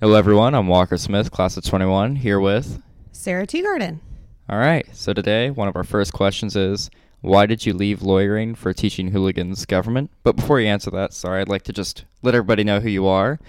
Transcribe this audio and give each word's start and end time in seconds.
Hello, 0.00 0.14
everyone. 0.14 0.54
I'm 0.54 0.68
Walker 0.68 0.96
Smith, 0.96 1.30
class 1.30 1.56
of 1.56 1.64
21, 1.64 2.16
here 2.16 2.38
with. 2.38 2.80
Sarah 3.12 3.46
Teagarden. 3.46 3.98
All 4.48 4.58
right. 4.58 4.86
So, 4.94 5.12
today, 5.12 5.50
one 5.50 5.68
of 5.68 5.76
our 5.76 5.84
first 5.84 6.12
questions 6.12 6.54
is 6.56 6.88
Why 7.20 7.46
did 7.46 7.66
you 7.66 7.74
leave 7.74 8.02
lawyering 8.02 8.54
for 8.54 8.72
teaching 8.72 9.08
hooligans 9.10 9.66
government? 9.66 10.10
But 10.22 10.36
before 10.36 10.60
you 10.60 10.68
answer 10.68 10.90
that, 10.92 11.12
sorry, 11.12 11.40
I'd 11.40 11.48
like 11.48 11.64
to 11.64 11.72
just 11.72 12.04
let 12.22 12.34
everybody 12.34 12.62
know 12.64 12.80
who 12.80 12.88
you 12.88 13.06
are. 13.06 13.40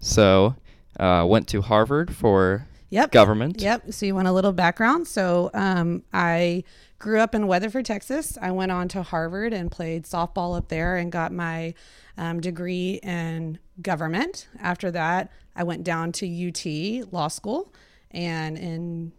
So, 0.00 0.56
uh, 0.98 1.26
went 1.28 1.46
to 1.48 1.60
Harvard 1.62 2.14
for 2.14 2.66
Yep. 2.90 3.12
government. 3.12 3.60
Yep. 3.60 3.92
So 3.92 4.06
you 4.06 4.14
want 4.14 4.28
a 4.28 4.32
little 4.32 4.52
background? 4.52 5.06
So 5.06 5.50
um, 5.52 6.02
I 6.14 6.64
grew 6.98 7.20
up 7.20 7.34
in 7.34 7.46
Weatherford, 7.46 7.84
Texas. 7.84 8.38
I 8.40 8.50
went 8.50 8.72
on 8.72 8.88
to 8.88 9.02
Harvard 9.02 9.52
and 9.52 9.70
played 9.70 10.04
softball 10.04 10.56
up 10.56 10.68
there 10.68 10.96
and 10.96 11.12
got 11.12 11.30
my 11.30 11.74
um, 12.16 12.40
degree 12.40 12.98
in 13.02 13.58
government. 13.80 14.48
After 14.60 14.90
that, 14.90 15.30
I 15.54 15.62
went 15.64 15.84
down 15.84 16.12
to 16.12 16.48
UT 16.48 17.12
Law 17.12 17.28
School, 17.28 17.72
and 18.10 18.56
in 18.56 19.12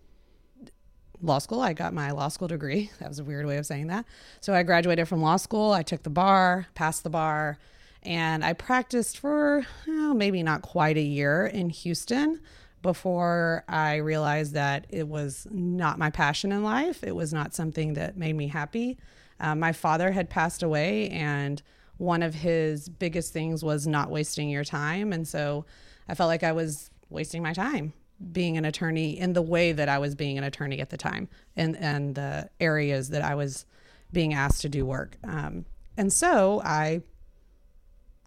law 1.22 1.40
school, 1.40 1.62
I 1.62 1.74
got 1.74 1.94
my 1.94 2.12
law 2.12 2.30
school 2.30 2.48
degree. 2.48 2.92
That 3.00 3.10
was 3.10 3.20
a 3.20 3.24
weird 3.24 3.46
way 3.46 3.58
of 3.58 3.66
saying 3.66 3.88
that. 3.88 4.06
So 4.40 4.54
I 4.54 4.64
graduated 4.64 5.08
from 5.08 5.22
law 5.22 5.38
school. 5.38 5.72
I 5.72 5.84
took 5.84 6.04
the 6.04 6.10
bar, 6.10 6.68
passed 6.76 7.04
the 7.04 7.10
bar, 7.10 7.58
and 8.04 8.44
I 8.44 8.54
practiced 8.54 9.18
for 9.18 9.66
maybe 9.88 10.44
not 10.44 10.62
quite 10.62 10.98
a 10.98 11.02
year 11.02 11.46
in 11.46 11.70
Houston 11.70 12.40
before 12.82 13.66
I 13.68 13.98
realized 13.98 14.54
that 14.54 14.86
it 14.90 15.08
was 15.08 15.48
not 15.52 16.00
my 16.00 16.10
passion 16.10 16.52
in 16.52 16.64
life. 16.64 17.04
It 17.04 17.16
was 17.16 17.34
not 17.34 17.54
something 17.54 17.94
that 17.94 18.16
made 18.16 18.36
me 18.36 18.48
happy. 18.48 18.98
Um, 19.42 19.60
my 19.60 19.74
father 19.74 20.12
had 20.12 20.30
passed 20.30 20.64
away, 20.64 21.10
and 21.10 21.62
one 22.00 22.24
of 22.24 22.34
his 22.34 22.90
biggest 22.90 23.34
things 23.34 23.64
was 23.64 23.86
not 23.86 24.10
wasting 24.10 24.50
your 24.50 24.64
time. 24.64 25.14
And 25.14 25.28
so 25.28 25.66
I 26.08 26.16
felt 26.16 26.30
like 26.30 26.44
I 26.44 26.54
was 26.54 26.90
wasting 27.10 27.44
my 27.44 27.54
time 27.54 27.94
being 28.32 28.58
an 28.58 28.66
attorney 28.66 29.18
in 29.18 29.34
the 29.34 29.42
way 29.42 29.72
that 29.74 29.88
I 29.88 30.00
was 30.00 30.16
being 30.16 30.38
an 30.38 30.44
attorney 30.44 30.80
at 30.80 30.90
the 30.90 30.98
time 30.98 31.30
and, 31.56 31.78
and 31.78 32.16
the 32.16 32.50
areas 32.60 33.10
that 33.10 33.22
I 33.22 33.36
was 33.36 33.66
being 34.12 34.34
asked 34.34 34.62
to 34.62 34.70
do 34.70 34.86
work. 34.86 35.18
Um, 35.24 35.66
and 35.98 36.12
so 36.12 36.62
I 36.64 37.02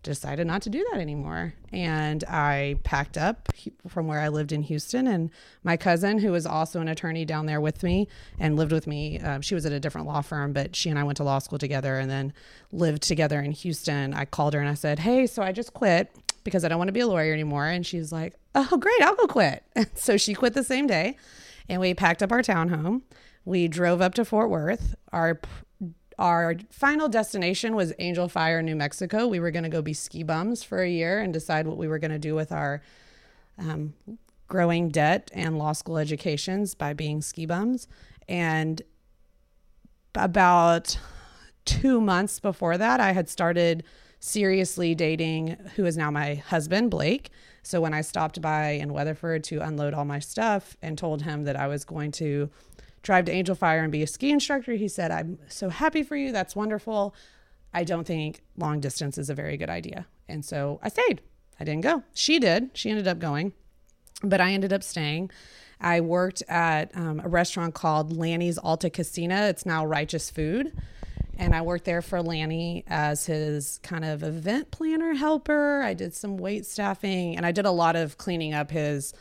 decided 0.02 0.46
not 0.46 0.62
to 0.62 0.70
do 0.70 0.86
that 0.90 1.00
anymore. 1.00 1.54
And 1.72 2.24
I 2.24 2.76
packed 2.82 3.16
up 3.16 3.48
from 3.88 4.06
where 4.06 4.20
I 4.20 4.28
lived 4.28 4.52
in 4.52 4.62
Houston. 4.62 5.06
And 5.06 5.30
my 5.62 5.76
cousin, 5.76 6.18
who 6.18 6.32
was 6.32 6.46
also 6.46 6.80
an 6.80 6.88
attorney 6.88 7.24
down 7.24 7.46
there 7.46 7.60
with 7.60 7.82
me 7.82 8.08
and 8.38 8.56
lived 8.56 8.72
with 8.72 8.86
me, 8.86 9.20
um, 9.20 9.42
she 9.42 9.54
was 9.54 9.64
at 9.64 9.72
a 9.72 9.80
different 9.80 10.06
law 10.06 10.20
firm, 10.20 10.52
but 10.52 10.74
she 10.74 10.90
and 10.90 10.98
I 10.98 11.04
went 11.04 11.16
to 11.18 11.24
law 11.24 11.38
school 11.38 11.58
together 11.58 11.98
and 11.98 12.10
then 12.10 12.32
lived 12.72 13.02
together 13.02 13.40
in 13.40 13.52
Houston. 13.52 14.12
I 14.14 14.24
called 14.24 14.54
her 14.54 14.60
and 14.60 14.68
I 14.68 14.74
said, 14.74 14.98
Hey, 14.98 15.26
so 15.26 15.42
I 15.42 15.52
just 15.52 15.72
quit 15.72 16.10
because 16.44 16.64
I 16.64 16.68
don't 16.68 16.78
want 16.78 16.88
to 16.88 16.92
be 16.92 17.00
a 17.00 17.06
lawyer 17.06 17.32
anymore. 17.32 17.66
And 17.66 17.86
she's 17.86 18.12
like, 18.12 18.34
Oh, 18.54 18.76
great, 18.76 19.02
I'll 19.02 19.16
go 19.16 19.26
quit. 19.26 19.62
so 19.94 20.16
she 20.16 20.34
quit 20.34 20.54
the 20.54 20.64
same 20.64 20.86
day. 20.86 21.16
And 21.68 21.80
we 21.80 21.94
packed 21.94 22.22
up 22.22 22.32
our 22.32 22.42
townhome. 22.42 23.02
We 23.44 23.68
drove 23.68 24.00
up 24.00 24.14
to 24.14 24.24
Fort 24.24 24.50
Worth. 24.50 24.94
Our 25.12 25.40
our 26.18 26.56
final 26.70 27.08
destination 27.08 27.74
was 27.74 27.92
Angel 27.98 28.28
Fire, 28.28 28.62
New 28.62 28.76
Mexico. 28.76 29.26
We 29.26 29.40
were 29.40 29.50
going 29.50 29.64
to 29.64 29.68
go 29.68 29.82
be 29.82 29.94
ski 29.94 30.22
bums 30.22 30.62
for 30.62 30.82
a 30.82 30.88
year 30.88 31.20
and 31.20 31.32
decide 31.32 31.66
what 31.66 31.76
we 31.76 31.88
were 31.88 31.98
going 31.98 32.10
to 32.10 32.18
do 32.18 32.34
with 32.34 32.52
our 32.52 32.82
um, 33.58 33.94
growing 34.48 34.88
debt 34.88 35.30
and 35.32 35.58
law 35.58 35.72
school 35.72 35.98
educations 35.98 36.74
by 36.74 36.92
being 36.92 37.22
ski 37.22 37.46
bums. 37.46 37.88
And 38.28 38.82
about 40.14 40.98
two 41.64 42.00
months 42.00 42.40
before 42.40 42.76
that, 42.78 43.00
I 43.00 43.12
had 43.12 43.28
started 43.28 43.84
seriously 44.20 44.94
dating 44.94 45.56
who 45.74 45.84
is 45.84 45.96
now 45.96 46.10
my 46.10 46.36
husband, 46.36 46.90
Blake. 46.90 47.30
So 47.62 47.80
when 47.80 47.94
I 47.94 48.02
stopped 48.02 48.40
by 48.40 48.70
in 48.70 48.92
Weatherford 48.92 49.42
to 49.44 49.60
unload 49.60 49.94
all 49.94 50.04
my 50.04 50.18
stuff 50.18 50.76
and 50.82 50.96
told 50.98 51.22
him 51.22 51.44
that 51.44 51.56
I 51.56 51.66
was 51.66 51.84
going 51.84 52.12
to 52.12 52.50
drive 53.02 53.24
to 53.26 53.32
Angel 53.32 53.54
Fire 53.54 53.82
and 53.82 53.92
be 53.92 54.02
a 54.02 54.06
ski 54.06 54.30
instructor, 54.30 54.72
he 54.72 54.88
said, 54.88 55.10
I'm 55.10 55.38
so 55.48 55.68
happy 55.68 56.02
for 56.02 56.16
you. 56.16 56.32
That's 56.32 56.56
wonderful. 56.56 57.14
I 57.74 57.84
don't 57.84 58.06
think 58.06 58.42
long 58.56 58.80
distance 58.80 59.18
is 59.18 59.30
a 59.30 59.34
very 59.34 59.56
good 59.56 59.70
idea. 59.70 60.06
And 60.28 60.44
so 60.44 60.78
I 60.82 60.88
stayed. 60.88 61.20
I 61.58 61.64
didn't 61.64 61.82
go. 61.82 62.02
She 62.14 62.38
did. 62.38 62.70
She 62.74 62.90
ended 62.90 63.08
up 63.08 63.18
going, 63.18 63.52
but 64.22 64.40
I 64.40 64.52
ended 64.52 64.72
up 64.72 64.82
staying. 64.82 65.30
I 65.80 66.00
worked 66.00 66.42
at 66.48 66.96
um, 66.96 67.20
a 67.20 67.28
restaurant 67.28 67.74
called 67.74 68.16
Lanny's 68.16 68.58
Alta 68.58 68.88
Cocina. 68.88 69.48
It's 69.48 69.66
now 69.66 69.84
Righteous 69.84 70.30
Food. 70.30 70.72
And 71.38 71.54
I 71.54 71.62
worked 71.62 71.86
there 71.86 72.02
for 72.02 72.22
Lanny 72.22 72.84
as 72.86 73.26
his 73.26 73.78
kind 73.82 74.04
of 74.04 74.22
event 74.22 74.70
planner 74.70 75.14
helper. 75.14 75.82
I 75.82 75.94
did 75.94 76.14
some 76.14 76.36
wait 76.36 76.66
staffing 76.66 77.36
and 77.36 77.44
I 77.44 77.52
did 77.52 77.64
a 77.64 77.70
lot 77.70 77.96
of 77.96 78.16
cleaning 78.16 78.54
up 78.54 78.70
his 78.70 79.12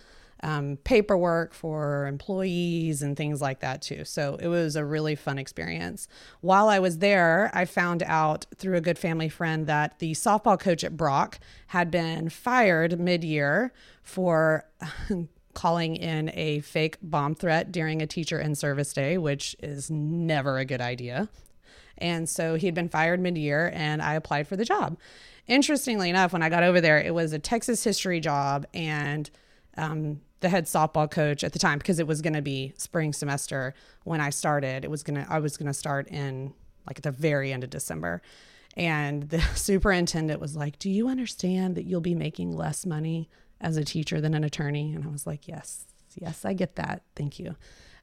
um, 0.44 0.78
paperwork 0.84 1.53
for 1.53 2.07
employees 2.07 3.02
and 3.02 3.16
things 3.16 3.41
like 3.41 3.59
that 3.59 3.81
too. 3.81 4.06
So 4.06 4.38
it 4.40 4.47
was 4.47 4.75
a 4.75 4.85
really 4.85 5.16
fun 5.16 5.38
experience. 5.38 6.07
While 6.41 6.69
I 6.69 6.79
was 6.79 6.97
there, 7.00 7.52
I 7.53 7.66
found 7.66 8.03
out 8.03 8.46
through 8.56 8.78
a 8.78 8.81
good 8.81 8.97
family 8.97 9.29
friend 9.29 9.68
that 9.68 10.00
the 10.00 10.13
softball 10.13 10.59
coach 10.59 10.84
at 10.84 10.97
Brock 10.97 11.40
had 11.68 11.91
been 11.91 12.29
fired 12.29 13.00
mid 13.00 13.24
year 13.24 13.74
for. 14.03 14.66
calling 15.53 15.97
in 15.97 16.31
a 16.34 16.62
fake 16.62 16.97
bomb 17.02 17.35
threat 17.35 17.73
during 17.73 18.02
a 18.02 18.08
teacher 18.08 18.40
in 18.40 18.56
service 18.56 18.94
day, 18.94 19.18
which 19.18 19.53
is 19.62 19.91
never 19.91 20.58
a 20.58 20.63
good 20.63 20.79
idea. 20.79 21.28
And 21.97 22.28
so 22.28 22.56
he 22.56 22.66
had 22.68 22.73
been 22.73 22.90
fired 22.90 23.19
mid 23.19 23.38
year, 23.38 23.72
and 23.73 24.02
I 24.02 24.16
applied 24.16 24.47
for 24.47 24.56
the 24.56 24.66
job. 24.66 24.97
Interestingly 25.47 26.09
enough, 26.09 26.34
when 26.34 26.41
I 26.41 26.50
got 26.50 26.63
over 26.63 26.81
there, 26.81 27.00
it 27.00 27.13
was 27.13 27.34
a 27.34 27.40
Texas 27.40 27.84
history 27.84 28.19
job, 28.19 28.66
and 28.73 29.29
um, 29.77 30.21
the 30.41 30.49
head 30.49 30.65
softball 30.65 31.09
coach 31.09 31.43
at 31.43 31.53
the 31.53 31.59
time, 31.59 31.77
because 31.77 31.99
it 31.99 32.07
was 32.07 32.21
going 32.21 32.33
to 32.33 32.41
be 32.41 32.73
spring 32.77 33.13
semester 33.13 33.73
when 34.03 34.19
I 34.19 34.29
started, 34.29 34.83
it 34.83 34.91
was 34.91 35.03
going 35.03 35.23
to, 35.23 35.31
I 35.31 35.39
was 35.39 35.57
going 35.57 35.67
to 35.67 35.73
start 35.73 36.07
in 36.07 36.53
like 36.87 36.97
at 36.97 37.03
the 37.03 37.11
very 37.11 37.53
end 37.53 37.63
of 37.63 37.69
December. 37.69 38.21
And 38.75 39.29
the 39.29 39.41
superintendent 39.55 40.39
was 40.39 40.55
like, 40.55 40.79
Do 40.79 40.89
you 40.89 41.07
understand 41.07 41.75
that 41.75 41.85
you'll 41.85 42.01
be 42.01 42.15
making 42.15 42.55
less 42.55 42.85
money 42.85 43.29
as 43.59 43.77
a 43.77 43.85
teacher 43.85 44.19
than 44.21 44.33
an 44.33 44.43
attorney? 44.43 44.93
And 44.93 45.05
I 45.05 45.09
was 45.09 45.27
like, 45.27 45.47
Yes, 45.47 45.85
yes, 46.15 46.45
I 46.45 46.53
get 46.53 46.75
that. 46.75 47.03
Thank 47.15 47.39
you. 47.39 47.55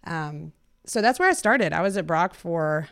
Um, 0.04 0.52
so 0.86 1.02
that's 1.02 1.18
where 1.18 1.28
I 1.28 1.34
started. 1.34 1.72
I 1.72 1.82
was 1.82 1.96
at 1.96 2.06
Brock 2.06 2.34
for 2.34 2.88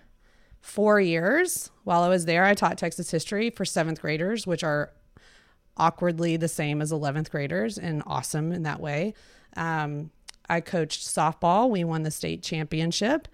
four 0.60 1.00
years. 1.00 1.70
While 1.84 2.02
I 2.02 2.08
was 2.08 2.24
there, 2.24 2.44
I 2.44 2.54
taught 2.54 2.76
Texas 2.76 3.10
history 3.10 3.50
for 3.50 3.64
seventh 3.64 4.00
graders, 4.00 4.46
which 4.46 4.64
are 4.64 4.92
awkwardly 5.76 6.36
the 6.36 6.48
same 6.48 6.80
as 6.80 6.92
11th 6.92 7.30
graders 7.30 7.78
and 7.78 8.02
awesome 8.06 8.52
in 8.52 8.62
that 8.62 8.80
way. 8.80 9.14
Um, 9.56 10.10
I 10.48 10.60
coached 10.60 11.06
softball. 11.06 11.70
We 11.70 11.84
won 11.84 12.02
the 12.02 12.10
state 12.10 12.42
championship. 12.42 13.28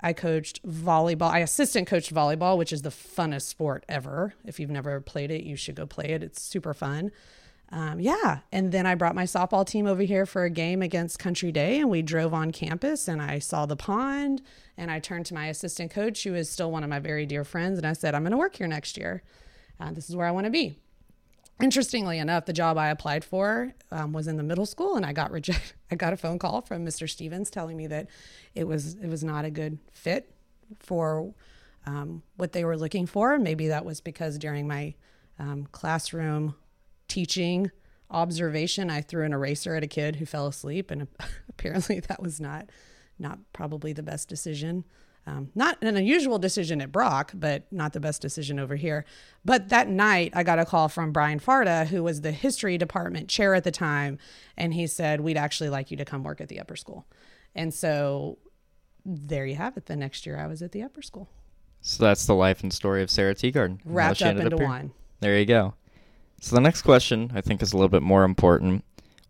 I 0.00 0.12
coached 0.12 0.66
volleyball. 0.66 1.30
I 1.30 1.38
assistant 1.38 1.86
coached 1.86 2.14
volleyball, 2.14 2.58
which 2.58 2.72
is 2.72 2.82
the 2.82 2.90
funnest 2.90 3.42
sport 3.42 3.84
ever. 3.88 4.34
If 4.44 4.60
you've 4.60 4.70
never 4.70 5.00
played 5.00 5.30
it, 5.30 5.44
you 5.44 5.56
should 5.56 5.74
go 5.74 5.86
play 5.86 6.06
it. 6.06 6.22
It's 6.22 6.42
super 6.42 6.74
fun. 6.74 7.12
Um, 7.72 7.98
yeah. 7.98 8.40
And 8.52 8.70
then 8.70 8.86
I 8.86 8.94
brought 8.94 9.14
my 9.14 9.24
softball 9.24 9.66
team 9.66 9.86
over 9.86 10.02
here 10.02 10.26
for 10.26 10.44
a 10.44 10.50
game 10.50 10.82
against 10.82 11.18
Country 11.18 11.50
Day, 11.50 11.80
and 11.80 11.90
we 11.90 12.02
drove 12.02 12.32
on 12.32 12.52
campus 12.52 13.08
and 13.08 13.20
I 13.20 13.38
saw 13.38 13.66
the 13.66 13.76
pond. 13.76 14.42
And 14.76 14.90
I 14.90 15.00
turned 15.00 15.26
to 15.26 15.34
my 15.34 15.46
assistant 15.46 15.90
coach, 15.90 16.22
who 16.24 16.34
is 16.34 16.50
still 16.50 16.70
one 16.70 16.84
of 16.84 16.90
my 16.90 16.98
very 16.98 17.26
dear 17.26 17.44
friends, 17.44 17.78
and 17.78 17.86
I 17.86 17.94
said, 17.94 18.14
I'm 18.14 18.22
going 18.22 18.32
to 18.32 18.36
work 18.36 18.56
here 18.56 18.68
next 18.68 18.98
year. 18.98 19.22
Uh, 19.80 19.90
this 19.90 20.08
is 20.08 20.16
where 20.16 20.26
I 20.26 20.30
want 20.30 20.44
to 20.44 20.50
be. 20.50 20.78
Interestingly 21.60 22.18
enough, 22.18 22.44
the 22.44 22.52
job 22.52 22.76
I 22.76 22.88
applied 22.88 23.24
for 23.24 23.72
um, 23.90 24.12
was 24.12 24.26
in 24.26 24.36
the 24.36 24.42
middle 24.42 24.66
school, 24.66 24.96
and 24.96 25.06
I 25.06 25.12
got 25.12 25.30
rejected. 25.30 25.72
I 25.90 25.94
got 25.94 26.12
a 26.12 26.16
phone 26.16 26.38
call 26.38 26.60
from 26.60 26.84
Mr. 26.84 27.08
Stevens 27.08 27.48
telling 27.48 27.76
me 27.76 27.86
that 27.86 28.08
it 28.54 28.64
was 28.64 28.94
it 28.94 29.08
was 29.08 29.24
not 29.24 29.44
a 29.44 29.50
good 29.50 29.78
fit 29.92 30.34
for 30.80 31.32
um, 31.86 32.22
what 32.36 32.52
they 32.52 32.64
were 32.64 32.76
looking 32.76 33.06
for. 33.06 33.38
Maybe 33.38 33.68
that 33.68 33.84
was 33.84 34.00
because 34.00 34.36
during 34.36 34.66
my 34.66 34.94
um, 35.38 35.66
classroom 35.72 36.56
teaching 37.08 37.70
observation, 38.10 38.90
I 38.90 39.00
threw 39.00 39.24
an 39.24 39.32
eraser 39.32 39.76
at 39.76 39.84
a 39.84 39.88
kid 39.88 40.16
who 40.16 40.26
fell 40.26 40.46
asleep, 40.46 40.90
and 40.90 41.08
apparently 41.48 42.00
that 42.00 42.20
was 42.22 42.38
not 42.38 42.68
not 43.18 43.38
probably 43.54 43.94
the 43.94 44.02
best 44.02 44.28
decision. 44.28 44.84
Um, 45.28 45.50
not 45.56 45.82
an 45.82 45.96
unusual 45.96 46.38
decision 46.38 46.80
at 46.80 46.92
Brock, 46.92 47.32
but 47.34 47.64
not 47.72 47.92
the 47.92 47.98
best 47.98 48.22
decision 48.22 48.60
over 48.60 48.76
here. 48.76 49.04
But 49.44 49.70
that 49.70 49.88
night, 49.88 50.32
I 50.34 50.44
got 50.44 50.60
a 50.60 50.64
call 50.64 50.88
from 50.88 51.10
Brian 51.10 51.40
Farda, 51.40 51.88
who 51.88 52.04
was 52.04 52.20
the 52.20 52.30
history 52.30 52.78
department 52.78 53.28
chair 53.28 53.54
at 53.54 53.64
the 53.64 53.72
time, 53.72 54.18
and 54.56 54.72
he 54.72 54.86
said, 54.86 55.20
We'd 55.20 55.36
actually 55.36 55.68
like 55.68 55.90
you 55.90 55.96
to 55.96 56.04
come 56.04 56.22
work 56.22 56.40
at 56.40 56.48
the 56.48 56.60
upper 56.60 56.76
school. 56.76 57.06
And 57.56 57.74
so 57.74 58.38
there 59.04 59.46
you 59.46 59.56
have 59.56 59.76
it. 59.76 59.86
The 59.86 59.96
next 59.96 60.26
year, 60.26 60.38
I 60.38 60.46
was 60.46 60.62
at 60.62 60.70
the 60.70 60.82
upper 60.82 61.02
school. 61.02 61.28
So 61.80 62.04
that's 62.04 62.26
the 62.26 62.34
life 62.34 62.62
and 62.62 62.72
story 62.72 63.02
of 63.02 63.10
Sarah 63.10 63.34
Teagarden. 63.34 63.80
Wrapped 63.84 64.22
up 64.22 64.36
into 64.36 64.56
up 64.56 64.62
one. 64.62 64.92
There 65.20 65.38
you 65.38 65.46
go. 65.46 65.74
So 66.40 66.54
the 66.54 66.60
next 66.60 66.82
question 66.82 67.32
I 67.34 67.40
think 67.40 67.62
is 67.62 67.72
a 67.72 67.76
little 67.76 67.88
bit 67.88 68.02
more 68.02 68.24
important. 68.24 68.84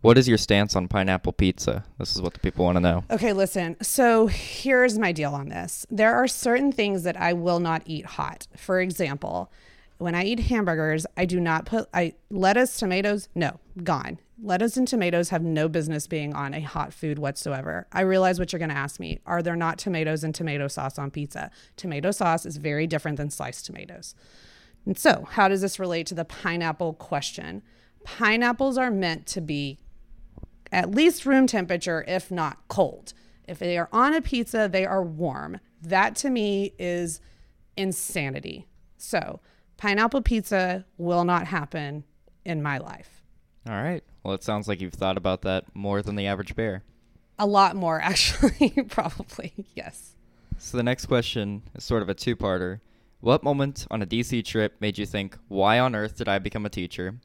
What 0.07 0.19
is 0.19 0.29
your 0.29 0.39
stance 0.39 0.77
on 0.77 0.87
pineapple 0.87 1.33
pizza? 1.33 1.85
This 1.99 2.15
is 2.15 2.23
what 2.23 2.33
the 2.33 2.39
people 2.39 2.65
want 2.65 2.77
to 2.77 2.81
know. 2.81 3.03
Okay, 3.11 3.33
listen. 3.33 3.77
So 3.83 4.29
here's 4.29 5.01
my 5.01 5.11
deal 5.11 5.35
on 5.35 5.49
this. 5.49 5.85
There 5.91 6.15
are 6.15 6.29
certain 6.29 6.71
things 6.71 7.03
that 7.03 7.21
I 7.21 7.33
will 7.33 7.59
not 7.59 7.83
eat 7.87 8.07
hot. 8.07 8.47
For 8.57 8.81
example, 8.81 9.51
when 9.99 10.15
I 10.15 10.23
eat 10.23 10.39
hamburgers, 10.39 11.07
I 11.17 11.25
do 11.25 11.41
not 11.41 11.67
put 11.67 11.89
I 11.93 12.15
lettuce, 12.31 12.77
tomatoes, 12.77 13.29
no, 13.35 13.59
gone. 13.83 14.21
Lettuce 14.41 14.77
and 14.77 14.87
tomatoes 14.87 15.31
have 15.31 15.43
no 15.43 15.69
business 15.69 16.07
being 16.07 16.35
on 16.35 16.55
a 16.55 16.61
hot 16.61 16.93
food 16.93 17.19
whatsoever. 17.19 17.89
I 17.91 18.03
realize 18.03 18.39
what 18.39 18.53
you're 18.53 18.61
going 18.61 18.69
to 18.69 18.77
ask 18.77 19.01
me. 19.01 19.19
Are 19.27 19.43
there 19.43 19.57
not 19.57 19.77
tomatoes 19.77 20.23
and 20.23 20.33
tomato 20.33 20.69
sauce 20.69 21.01
on 21.01 21.11
pizza? 21.11 21.51
Tomato 21.77 22.13
sauce 22.13 22.47
is 22.47 22.59
very 22.59 22.87
different 22.87 23.17
than 23.17 23.31
sliced 23.31 23.67
tomatoes. 23.67 24.15
And 24.85 24.97
so, 24.97 25.27
how 25.33 25.49
does 25.49 25.63
this 25.63 25.81
relate 25.81 26.07
to 26.07 26.15
the 26.15 26.25
pineapple 26.25 26.95
question? 26.95 27.63
Pineapples 28.05 28.79
are 28.79 28.93
meant 28.93 29.27
to 29.27 29.41
be 29.41 29.81
at 30.73 30.91
least 30.91 31.27
room 31.27 31.47
temperature, 31.47 32.05
if 32.07 32.31
not 32.31 32.59
cold. 32.69 33.13
If 33.47 33.59
they 33.59 33.79
are 33.79 33.89
on 33.93 34.15
a 34.15 34.21
pizza, 34.21 34.69
they 34.71 34.85
are 34.85 35.03
warm. 35.03 35.61
That 35.83 36.17
to 36.17 36.31
me 36.31 36.73
is 36.79 37.21
insanity. 37.77 38.67
So, 38.97 39.41
pineapple 39.77 40.23
pizza 40.23 40.85
will 40.99 41.25
not 41.25 41.47
happen 41.47 42.05
in 42.45 42.63
my 42.63 42.79
life. 42.79 43.23
All 43.69 43.83
right. 43.83 44.03
Well, 44.23 44.35
it 44.35 44.43
sounds 44.43 44.69
like 44.69 44.81
you've 44.81 44.95
thought 44.95 45.17
about 45.17 45.43
that 45.43 45.65
more 45.75 46.03
than 46.03 46.17
the 46.17 46.27
average 46.27 46.55
bear. 46.57 46.83
A 47.39 47.47
lot 47.47 47.77
more, 47.77 48.01
actually, 48.03 48.71
probably. 48.89 49.53
Yes. 49.75 50.15
So 50.59 50.77
the 50.77 50.83
next 50.83 51.07
question 51.07 51.63
is 51.75 51.85
sort 51.85 52.03
of 52.03 52.09
a 52.09 52.15
two 52.15 52.37
parter. 52.37 52.81
What 53.21 53.43
moment 53.43 53.87
on 53.91 54.03
a 54.03 54.07
DC 54.07 54.45
trip 54.45 54.77
made 54.81 54.99
you 54.99 55.07
think, 55.07 55.37
why 55.49 55.79
on 55.79 55.95
earth 55.95 56.17
did 56.17 56.29
I 56.29 56.39
become 56.39 56.67
a 56.67 56.71
teacher? 56.71 57.17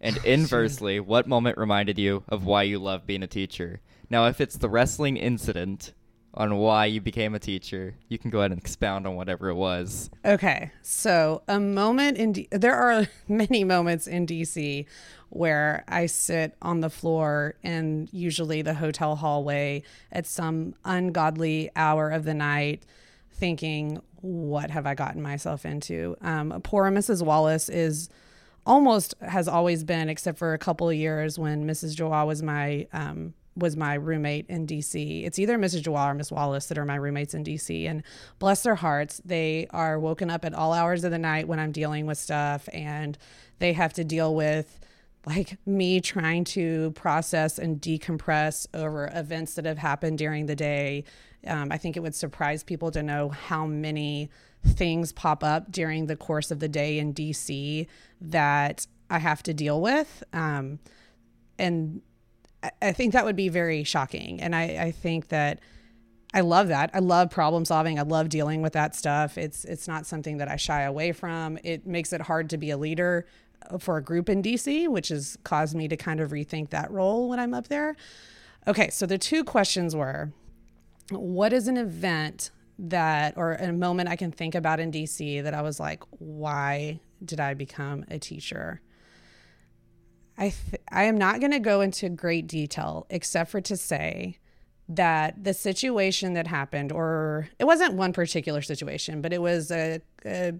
And 0.00 0.16
inversely, 0.24 1.00
what 1.00 1.26
moment 1.26 1.58
reminded 1.58 1.98
you 1.98 2.24
of 2.28 2.44
why 2.44 2.64
you 2.64 2.78
love 2.78 3.06
being 3.06 3.22
a 3.22 3.26
teacher? 3.26 3.80
Now, 4.10 4.26
if 4.26 4.40
it's 4.40 4.56
the 4.56 4.68
wrestling 4.68 5.16
incident 5.16 5.92
on 6.34 6.56
why 6.56 6.86
you 6.86 7.00
became 7.00 7.34
a 7.34 7.38
teacher, 7.38 7.94
you 8.08 8.18
can 8.18 8.30
go 8.30 8.38
ahead 8.40 8.52
and 8.52 8.60
expound 8.60 9.06
on 9.06 9.16
whatever 9.16 9.48
it 9.48 9.54
was. 9.54 10.10
Okay. 10.24 10.70
So, 10.82 11.42
a 11.48 11.58
moment 11.58 12.16
in 12.16 12.32
D- 12.32 12.48
there 12.50 12.74
are 12.74 13.06
many 13.28 13.64
moments 13.64 14.06
in 14.06 14.26
DC 14.26 14.86
where 15.30 15.84
I 15.88 16.06
sit 16.06 16.56
on 16.62 16.80
the 16.80 16.88
floor 16.88 17.56
in 17.62 18.08
usually 18.12 18.62
the 18.62 18.74
hotel 18.74 19.16
hallway 19.16 19.82
at 20.10 20.26
some 20.26 20.74
ungodly 20.84 21.70
hour 21.76 22.10
of 22.10 22.24
the 22.24 22.34
night 22.34 22.82
thinking, 23.32 24.00
what 24.20 24.70
have 24.70 24.86
I 24.86 24.94
gotten 24.94 25.22
myself 25.22 25.66
into? 25.66 26.16
Um, 26.22 26.60
poor 26.62 26.90
Mrs. 26.90 27.22
Wallace 27.22 27.68
is 27.68 28.08
almost 28.68 29.14
has 29.22 29.48
always 29.48 29.82
been, 29.82 30.08
except 30.08 30.38
for 30.38 30.52
a 30.52 30.58
couple 30.58 30.88
of 30.88 30.94
years 30.94 31.38
when 31.38 31.66
Mrs. 31.66 31.96
Joa 31.96 32.24
was 32.26 32.42
my 32.42 32.86
um, 32.92 33.34
was 33.56 33.76
my 33.76 33.94
roommate 33.94 34.46
in 34.48 34.66
DC. 34.66 35.24
It's 35.24 35.38
either 35.38 35.58
Mrs. 35.58 35.82
Joa 35.82 36.10
or 36.10 36.14
Miss 36.14 36.30
Wallace 36.30 36.66
that 36.66 36.78
are 36.78 36.84
my 36.84 36.94
roommates 36.94 37.34
in 37.34 37.42
DC. 37.42 37.88
And 37.90 38.04
bless 38.38 38.62
their 38.62 38.76
hearts, 38.76 39.20
they 39.24 39.66
are 39.70 39.98
woken 39.98 40.30
up 40.30 40.44
at 40.44 40.54
all 40.54 40.72
hours 40.72 41.02
of 41.02 41.10
the 41.10 41.18
night 41.18 41.48
when 41.48 41.58
I'm 41.58 41.72
dealing 41.72 42.06
with 42.06 42.18
stuff 42.18 42.68
and 42.72 43.18
they 43.58 43.72
have 43.72 43.92
to 43.94 44.04
deal 44.04 44.32
with 44.32 44.78
like 45.26 45.58
me 45.66 46.00
trying 46.00 46.44
to 46.44 46.92
process 46.92 47.58
and 47.58 47.80
decompress 47.80 48.66
over 48.72 49.10
events 49.12 49.54
that 49.54 49.64
have 49.64 49.78
happened 49.78 50.18
during 50.18 50.46
the 50.46 50.54
day. 50.54 51.02
Um, 51.46 51.72
I 51.72 51.78
think 51.78 51.96
it 51.96 52.00
would 52.00 52.14
surprise 52.14 52.62
people 52.62 52.90
to 52.92 53.02
know 53.02 53.28
how 53.28 53.66
many 53.66 54.30
things 54.64 55.12
pop 55.12 55.42
up 55.44 55.70
during 55.70 56.06
the 56.06 56.16
course 56.16 56.50
of 56.50 56.60
the 56.60 56.68
day 56.68 56.98
in 56.98 57.14
DC 57.14 57.86
that 58.20 58.86
I 59.10 59.18
have 59.18 59.42
to 59.44 59.54
deal 59.54 59.80
with. 59.80 60.22
Um, 60.32 60.78
and 61.58 62.02
I 62.82 62.92
think 62.92 63.12
that 63.12 63.24
would 63.24 63.36
be 63.36 63.48
very 63.48 63.84
shocking. 63.84 64.40
And 64.40 64.54
I, 64.54 64.62
I 64.62 64.90
think 64.90 65.28
that 65.28 65.60
I 66.34 66.40
love 66.40 66.68
that. 66.68 66.90
I 66.92 66.98
love 66.98 67.30
problem 67.30 67.64
solving. 67.64 67.98
I 67.98 68.02
love 68.02 68.28
dealing 68.28 68.62
with 68.62 68.74
that 68.74 68.94
stuff. 68.94 69.38
It's 69.38 69.64
it's 69.64 69.88
not 69.88 70.06
something 70.06 70.38
that 70.38 70.48
I 70.48 70.56
shy 70.56 70.82
away 70.82 71.12
from. 71.12 71.58
It 71.64 71.86
makes 71.86 72.12
it 72.12 72.20
hard 72.20 72.50
to 72.50 72.58
be 72.58 72.70
a 72.70 72.76
leader 72.76 73.26
for 73.78 73.96
a 73.96 74.02
group 74.02 74.28
in 74.28 74.42
DC, 74.42 74.88
which 74.88 75.08
has 75.08 75.38
caused 75.44 75.74
me 75.74 75.88
to 75.88 75.96
kind 75.96 76.20
of 76.20 76.30
rethink 76.30 76.70
that 76.70 76.90
role 76.90 77.28
when 77.28 77.40
I'm 77.40 77.54
up 77.54 77.68
there. 77.68 77.96
Okay, 78.66 78.90
so 78.90 79.06
the 79.06 79.18
two 79.18 79.42
questions 79.42 79.96
were 79.96 80.32
what 81.10 81.52
is 81.52 81.68
an 81.68 81.78
event 81.78 82.50
that 82.78 83.34
or 83.36 83.54
a 83.54 83.72
moment 83.72 84.08
I 84.08 84.16
can 84.16 84.30
think 84.30 84.54
about 84.54 84.80
in 84.80 84.92
DC 84.92 85.42
that 85.42 85.54
I 85.54 85.62
was 85.62 85.80
like, 85.80 86.02
why 86.10 87.00
did 87.24 87.40
I 87.40 87.54
become 87.54 88.04
a 88.08 88.18
teacher? 88.18 88.80
I 90.36 90.50
th- 90.50 90.82
I 90.90 91.04
am 91.04 91.18
not 91.18 91.40
going 91.40 91.50
to 91.50 91.58
go 91.58 91.80
into 91.80 92.08
great 92.08 92.46
detail 92.46 93.06
except 93.10 93.50
for 93.50 93.60
to 93.62 93.76
say 93.76 94.38
that 94.88 95.42
the 95.42 95.52
situation 95.52 96.34
that 96.34 96.46
happened 96.46 96.92
or 96.92 97.48
it 97.58 97.64
wasn't 97.64 97.94
one 97.94 98.12
particular 98.12 98.62
situation, 98.62 99.20
but 99.20 99.32
it 99.32 99.42
was 99.42 99.70
a, 99.70 100.00
a 100.24 100.54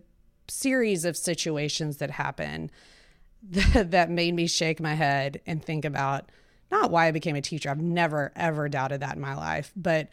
series 0.48 1.04
of 1.04 1.16
situations 1.16 1.98
that 1.98 2.10
happened 2.10 2.72
that, 3.42 3.92
that 3.92 4.10
made 4.10 4.34
me 4.34 4.46
shake 4.48 4.80
my 4.80 4.94
head 4.94 5.40
and 5.46 5.64
think 5.64 5.84
about 5.84 6.30
not 6.70 6.90
why 6.90 7.06
I 7.06 7.12
became 7.12 7.36
a 7.36 7.40
teacher. 7.40 7.70
I've 7.70 7.80
never 7.80 8.32
ever 8.34 8.68
doubted 8.68 9.00
that 9.00 9.14
in 9.14 9.22
my 9.22 9.36
life, 9.36 9.72
but 9.76 10.08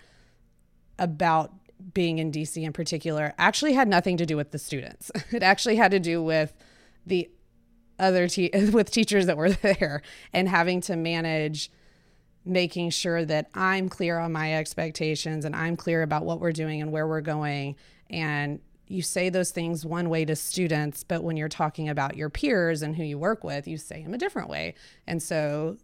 about 0.97 1.51
being 1.93 2.19
in 2.19 2.31
DC 2.31 2.61
in 2.61 2.73
particular 2.73 3.33
actually 3.37 3.73
had 3.73 3.87
nothing 3.87 4.17
to 4.17 4.25
do 4.25 4.37
with 4.37 4.51
the 4.51 4.59
students. 4.59 5.11
It 5.31 5.43
actually 5.43 5.75
had 5.75 5.91
to 5.91 5.99
do 5.99 6.23
with 6.23 6.53
the 7.05 7.29
other 7.99 8.27
te- 8.27 8.51
with 8.71 8.91
teachers 8.91 9.25
that 9.25 9.37
were 9.37 9.49
there 9.61 10.01
and 10.33 10.47
having 10.47 10.81
to 10.81 10.95
manage 10.95 11.71
making 12.45 12.91
sure 12.91 13.25
that 13.25 13.49
I'm 13.55 13.89
clear 13.89 14.19
on 14.19 14.31
my 14.31 14.53
expectations 14.55 15.45
and 15.45 15.55
I'm 15.55 15.75
clear 15.75 16.03
about 16.03 16.25
what 16.25 16.39
we're 16.39 16.51
doing 16.51 16.81
and 16.81 16.91
where 16.91 17.07
we're 17.07 17.21
going 17.21 17.75
and 18.09 18.59
you 18.87 19.01
say 19.01 19.29
those 19.29 19.49
things 19.49 19.83
one 19.83 20.09
way 20.09 20.25
to 20.25 20.35
students 20.35 21.03
but 21.03 21.23
when 21.23 21.37
you're 21.37 21.49
talking 21.49 21.89
about 21.89 22.15
your 22.15 22.29
peers 22.29 22.83
and 22.83 22.95
who 22.95 23.03
you 23.03 23.17
work 23.17 23.43
with 23.43 23.67
you 23.67 23.77
say 23.77 24.03
them 24.03 24.13
a 24.13 24.17
different 24.17 24.47
way 24.47 24.75
and 25.07 25.23
so 25.23 25.77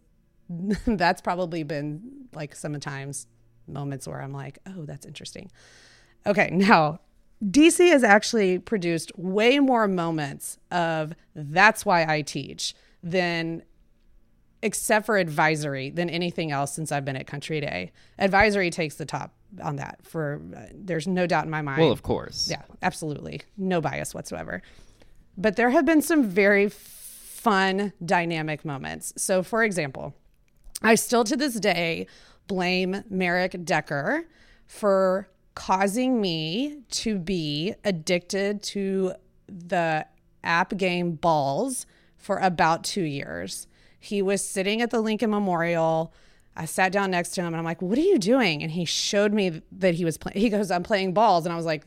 that's 0.86 1.20
probably 1.20 1.64
been 1.64 2.28
like 2.32 2.54
sometimes 2.54 3.26
moments 3.66 4.06
where 4.06 4.20
I'm 4.20 4.32
like 4.32 4.58
oh 4.66 4.84
that's 4.84 5.06
interesting 5.06 5.50
okay 6.26 6.50
now 6.50 7.00
DC 7.44 7.90
has 7.90 8.04
actually 8.04 8.58
produced 8.58 9.10
way 9.16 9.58
more 9.58 9.88
moments 9.88 10.58
of 10.70 11.14
that's 11.34 11.84
why 11.84 12.06
I 12.06 12.22
teach 12.22 12.74
than 13.02 13.62
except 14.62 15.06
for 15.06 15.18
advisory 15.18 15.90
than 15.90 16.08
anything 16.08 16.52
else 16.52 16.72
since 16.72 16.92
I've 16.92 17.04
been 17.04 17.16
at 17.16 17.26
Country 17.26 17.60
Day. 17.60 17.90
Advisory 18.18 18.70
takes 18.70 18.94
the 18.94 19.04
top 19.04 19.34
on 19.62 19.76
that 19.76 19.98
for 20.02 20.40
uh, 20.56 20.60
there's 20.72 21.08
no 21.08 21.26
doubt 21.26 21.44
in 21.44 21.50
my 21.50 21.62
mind. 21.62 21.80
Well, 21.80 21.90
of 21.90 22.02
course. 22.02 22.48
Yeah, 22.48 22.62
absolutely. 22.80 23.42
No 23.56 23.80
bias 23.80 24.14
whatsoever. 24.14 24.62
But 25.36 25.56
there 25.56 25.70
have 25.70 25.84
been 25.84 26.00
some 26.00 26.24
very 26.24 26.68
fun 26.68 27.92
dynamic 28.04 28.64
moments. 28.64 29.12
So 29.16 29.42
for 29.42 29.64
example, 29.64 30.14
I 30.80 30.94
still 30.94 31.24
to 31.24 31.36
this 31.36 31.58
day 31.58 32.06
blame 32.46 33.02
Merrick 33.08 33.64
Decker 33.64 34.28
for 34.66 35.28
causing 35.54 36.20
me 36.20 36.78
to 36.90 37.18
be 37.18 37.74
addicted 37.84 38.62
to 38.62 39.14
the 39.46 40.06
app 40.42 40.76
game 40.76 41.12
balls 41.12 41.86
for 42.16 42.38
about 42.38 42.84
two 42.84 43.02
years. 43.02 43.66
He 43.98 44.22
was 44.22 44.44
sitting 44.44 44.80
at 44.80 44.90
the 44.90 45.00
Lincoln 45.00 45.30
Memorial. 45.30 46.12
I 46.56 46.64
sat 46.64 46.92
down 46.92 47.10
next 47.10 47.30
to 47.30 47.40
him 47.40 47.48
and 47.48 47.56
I'm 47.56 47.64
like, 47.64 47.82
What 47.82 47.98
are 47.98 48.02
you 48.02 48.18
doing? 48.18 48.62
And 48.62 48.72
he 48.72 48.84
showed 48.84 49.32
me 49.32 49.62
that 49.72 49.94
he 49.94 50.04
was 50.04 50.18
playing. 50.18 50.40
He 50.40 50.48
goes, 50.48 50.70
I'm 50.70 50.82
playing 50.82 51.14
balls. 51.14 51.46
And 51.46 51.52
I 51.52 51.56
was 51.56 51.66
like, 51.66 51.84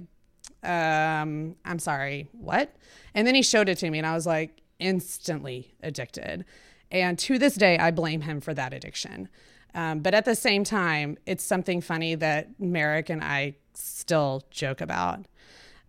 um, 0.64 1.56
I'm 1.64 1.80
sorry, 1.80 2.30
what? 2.32 2.76
And 3.14 3.28
then 3.28 3.36
he 3.36 3.42
showed 3.42 3.70
it 3.70 3.78
to 3.80 3.90
me 3.90 3.98
and 3.98 4.08
I 4.08 4.14
was 4.14 4.26
like, 4.26 4.62
instantly 4.80 5.76
addicted. 5.82 6.46
And 6.92 7.18
to 7.20 7.38
this 7.38 7.56
day, 7.56 7.78
I 7.78 7.92
blame 7.92 8.22
him 8.22 8.42
for 8.42 8.54
that 8.54 8.74
addiction. 8.74 9.30
Um, 9.76 10.00
but 10.00 10.14
at 10.14 10.24
the 10.24 10.36
same 10.36 10.64
time, 10.64 11.18
it's 11.26 11.44
something 11.44 11.82
funny 11.82 12.16
that 12.16 12.60
Merrick 12.60 13.10
and 13.10 13.22
I 13.22 13.56
still 13.74 14.44
joke 14.50 14.80
about. 14.80 15.26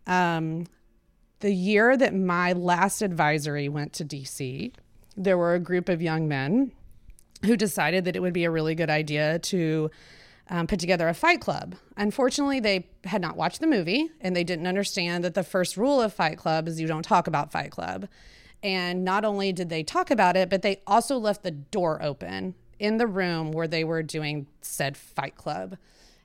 Um, 0.08 0.66
the 1.38 1.52
year 1.52 1.96
that 1.96 2.12
my 2.12 2.52
last 2.52 3.00
advisory 3.00 3.68
went 3.68 3.92
to 3.94 4.04
DC, 4.04 4.74
there 5.16 5.38
were 5.38 5.54
a 5.54 5.60
group 5.60 5.88
of 5.88 6.02
young 6.02 6.26
men 6.26 6.72
who 7.44 7.56
decided 7.56 8.04
that 8.04 8.16
it 8.16 8.20
would 8.20 8.32
be 8.32 8.44
a 8.44 8.50
really 8.50 8.74
good 8.74 8.90
idea 8.90 9.38
to 9.38 9.90
um, 10.48 10.66
put 10.66 10.80
together 10.80 11.08
a 11.08 11.14
fight 11.14 11.40
club. 11.40 11.76
Unfortunately, 11.96 12.58
they 12.58 12.88
had 13.04 13.20
not 13.20 13.36
watched 13.36 13.60
the 13.60 13.66
movie 13.68 14.10
and 14.20 14.34
they 14.34 14.44
didn't 14.44 14.66
understand 14.66 15.22
that 15.22 15.34
the 15.34 15.44
first 15.44 15.76
rule 15.76 16.00
of 16.00 16.12
Fight 16.12 16.38
Club 16.38 16.66
is 16.66 16.80
you 16.80 16.86
don't 16.86 17.04
talk 17.04 17.26
about 17.26 17.52
Fight 17.52 17.70
Club. 17.70 18.08
And 18.62 19.04
not 19.04 19.24
only 19.24 19.52
did 19.52 19.68
they 19.68 19.82
talk 19.82 20.10
about 20.10 20.36
it, 20.36 20.48
but 20.48 20.62
they 20.62 20.82
also 20.86 21.18
left 21.18 21.42
the 21.42 21.50
door 21.50 22.02
open 22.02 22.54
in 22.78 22.99
the 22.99 23.06
room 23.06 23.52
where 23.52 23.68
they 23.68 23.85
were 23.85 24.02
doing 24.02 24.47
said 24.61 24.97
fight 24.97 25.37
club. 25.37 25.76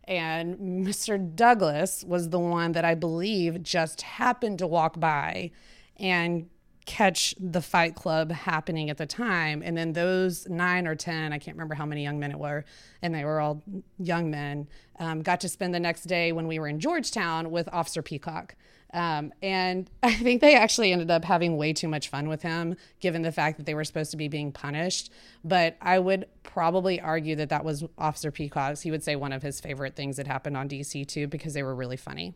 And 0.05 0.85
Mr. 0.85 1.35
Douglas 1.35 2.03
was 2.03 2.29
the 2.29 2.39
one 2.39 2.73
that 2.73 2.85
I 2.85 2.95
believe 2.95 3.63
just 3.63 4.01
happened 4.01 4.59
to 4.59 4.67
walk 4.67 4.99
by 4.99 5.51
and 5.97 6.49
catch 6.85 7.35
the 7.39 7.61
fight 7.61 7.95
club 7.95 8.31
happening 8.31 8.89
at 8.89 8.97
the 8.97 9.05
time. 9.05 9.61
And 9.63 9.77
then 9.77 9.93
those 9.93 10.49
nine 10.49 10.87
or 10.87 10.95
10, 10.95 11.31
I 11.31 11.37
can't 11.37 11.55
remember 11.55 11.75
how 11.75 11.85
many 11.85 12.03
young 12.03 12.19
men 12.19 12.31
it 12.31 12.39
were, 12.39 12.65
and 13.01 13.13
they 13.13 13.23
were 13.23 13.39
all 13.39 13.61
young 13.99 14.31
men, 14.31 14.67
um, 14.99 15.21
got 15.21 15.39
to 15.41 15.49
spend 15.49 15.73
the 15.73 15.79
next 15.79 16.03
day 16.03 16.31
when 16.31 16.47
we 16.47 16.59
were 16.59 16.67
in 16.67 16.79
Georgetown 16.79 17.51
with 17.51 17.69
Officer 17.71 18.01
Peacock. 18.01 18.55
Um, 18.93 19.33
and 19.41 19.89
I 20.03 20.13
think 20.13 20.41
they 20.41 20.55
actually 20.55 20.91
ended 20.91 21.11
up 21.11 21.25
having 21.25 21.57
way 21.57 21.73
too 21.73 21.87
much 21.87 22.09
fun 22.09 22.27
with 22.27 22.41
him, 22.41 22.75
given 22.99 23.21
the 23.21 23.31
fact 23.31 23.57
that 23.57 23.65
they 23.65 23.73
were 23.73 23.83
supposed 23.83 24.11
to 24.11 24.17
be 24.17 24.27
being 24.27 24.51
punished. 24.51 25.11
But 25.43 25.77
I 25.81 25.99
would 25.99 26.25
probably 26.43 26.99
argue 26.99 27.35
that 27.37 27.49
that 27.49 27.63
was 27.63 27.83
Officer 27.97 28.31
Peacock's. 28.31 28.81
He 28.81 28.91
would 28.91 29.03
say 29.03 29.15
one 29.15 29.33
of 29.33 29.41
his 29.41 29.59
favorite 29.59 29.95
things 29.95 30.17
that 30.17 30.27
happened 30.27 30.57
on 30.57 30.69
DC 30.69 31.07
too, 31.07 31.27
because 31.27 31.53
they 31.53 31.63
were 31.63 31.75
really 31.75 31.97
funny. 31.97 32.33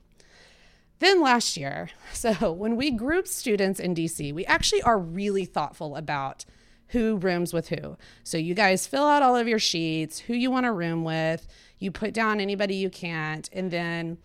Then 1.00 1.22
last 1.22 1.58
year, 1.58 1.90
so 2.14 2.52
when 2.52 2.76
we 2.76 2.92
group 2.92 3.28
students 3.28 3.80
in 3.80 3.96
DC, 3.96 4.34
we 4.34 4.46
actually 4.46 4.82
are 4.84 4.98
really 4.98 5.46
thoughtful 5.46 5.96
about 5.96 6.46
who 6.90 7.18
rooms 7.18 7.52
with 7.52 7.70
who. 7.70 7.98
So 8.24 8.38
you 8.38 8.54
guys 8.54 8.86
fill 8.86 9.06
out 9.06 9.24
all 9.24 9.36
of 9.36 9.48
your 9.48 9.60
sheets, 9.60 10.20
who 10.20 10.34
you 10.34 10.52
want 10.52 10.66
to 10.66 10.72
room 10.72 11.04
with, 11.04 11.48
you 11.80 11.92
put 11.92 12.14
down 12.14 12.40
anybody 12.40 12.76
you 12.76 12.90
can't, 12.90 13.50
and 13.52 13.72
then 13.72 14.18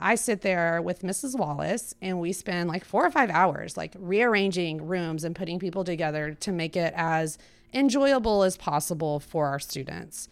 I 0.00 0.14
sit 0.14 0.40
there 0.40 0.80
with 0.80 1.02
Mrs. 1.02 1.38
Wallace 1.38 1.94
and 2.00 2.18
we 2.18 2.32
spend 2.32 2.68
like 2.68 2.84
four 2.84 3.04
or 3.04 3.10
five 3.10 3.28
hours 3.28 3.76
like 3.76 3.94
rearranging 3.98 4.86
rooms 4.86 5.24
and 5.24 5.36
putting 5.36 5.58
people 5.58 5.84
together 5.84 6.34
to 6.40 6.52
make 6.52 6.74
it 6.74 6.94
as 6.96 7.36
enjoyable 7.74 8.42
as 8.42 8.56
possible 8.56 9.20
for 9.20 9.46
our 9.46 9.58
students. 9.58 10.28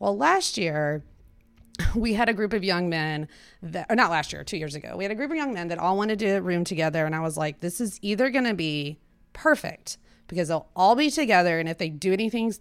Well, 0.00 0.16
last 0.16 0.58
year, 0.58 1.04
we 1.94 2.14
had 2.14 2.28
a 2.28 2.34
group 2.34 2.52
of 2.52 2.64
young 2.64 2.88
men 2.88 3.28
that, 3.62 3.86
or 3.88 3.94
not 3.94 4.10
last 4.10 4.32
year, 4.32 4.42
two 4.42 4.56
years 4.56 4.74
ago, 4.74 4.96
we 4.96 5.04
had 5.04 5.12
a 5.12 5.16
group 5.16 5.30
of 5.30 5.36
young 5.36 5.54
men 5.54 5.68
that 5.68 5.78
all 5.78 5.96
wanted 5.96 6.18
to 6.18 6.26
do 6.26 6.36
a 6.36 6.40
room 6.40 6.64
together. 6.64 7.06
And 7.06 7.14
I 7.14 7.20
was 7.20 7.36
like, 7.36 7.60
this 7.60 7.80
is 7.80 8.00
either 8.02 8.30
going 8.30 8.44
to 8.44 8.54
be 8.54 8.98
perfect 9.32 9.98
because 10.26 10.48
they'll 10.48 10.68
all 10.74 10.96
be 10.96 11.10
together. 11.10 11.60
And 11.60 11.68
if 11.68 11.78
they 11.78 11.88
do 11.88 12.12
anything 12.12 12.52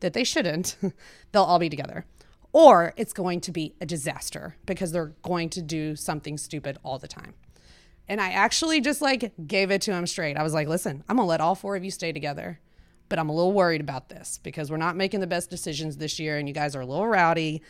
that 0.00 0.12
they 0.12 0.24
shouldn't, 0.24 0.76
they'll 1.32 1.42
all 1.42 1.58
be 1.60 1.68
together 1.68 2.04
or 2.52 2.94
it's 2.96 3.12
going 3.12 3.40
to 3.42 3.52
be 3.52 3.74
a 3.80 3.86
disaster 3.86 4.56
because 4.66 4.92
they're 4.92 5.12
going 5.22 5.50
to 5.50 5.62
do 5.62 5.94
something 5.96 6.38
stupid 6.38 6.78
all 6.82 6.98
the 6.98 7.08
time. 7.08 7.34
And 8.08 8.20
I 8.20 8.30
actually 8.30 8.80
just 8.80 9.02
like 9.02 9.32
gave 9.46 9.70
it 9.70 9.82
to 9.82 9.92
him 9.92 10.06
straight. 10.06 10.36
I 10.36 10.42
was 10.42 10.54
like, 10.54 10.66
listen, 10.66 11.04
I'm 11.08 11.16
gonna 11.16 11.28
let 11.28 11.40
all 11.40 11.54
four 11.54 11.76
of 11.76 11.84
you 11.84 11.90
stay 11.90 12.12
together, 12.12 12.58
but 13.08 13.18
I'm 13.18 13.28
a 13.28 13.34
little 13.34 13.52
worried 13.52 13.82
about 13.82 14.08
this 14.08 14.40
because 14.42 14.70
we're 14.70 14.78
not 14.78 14.96
making 14.96 15.20
the 15.20 15.26
best 15.26 15.50
decisions 15.50 15.98
this 15.98 16.18
year 16.18 16.38
and 16.38 16.48
you 16.48 16.54
guys 16.54 16.74
are 16.74 16.80
a 16.80 16.86
little 16.86 17.06
rowdy. 17.06 17.62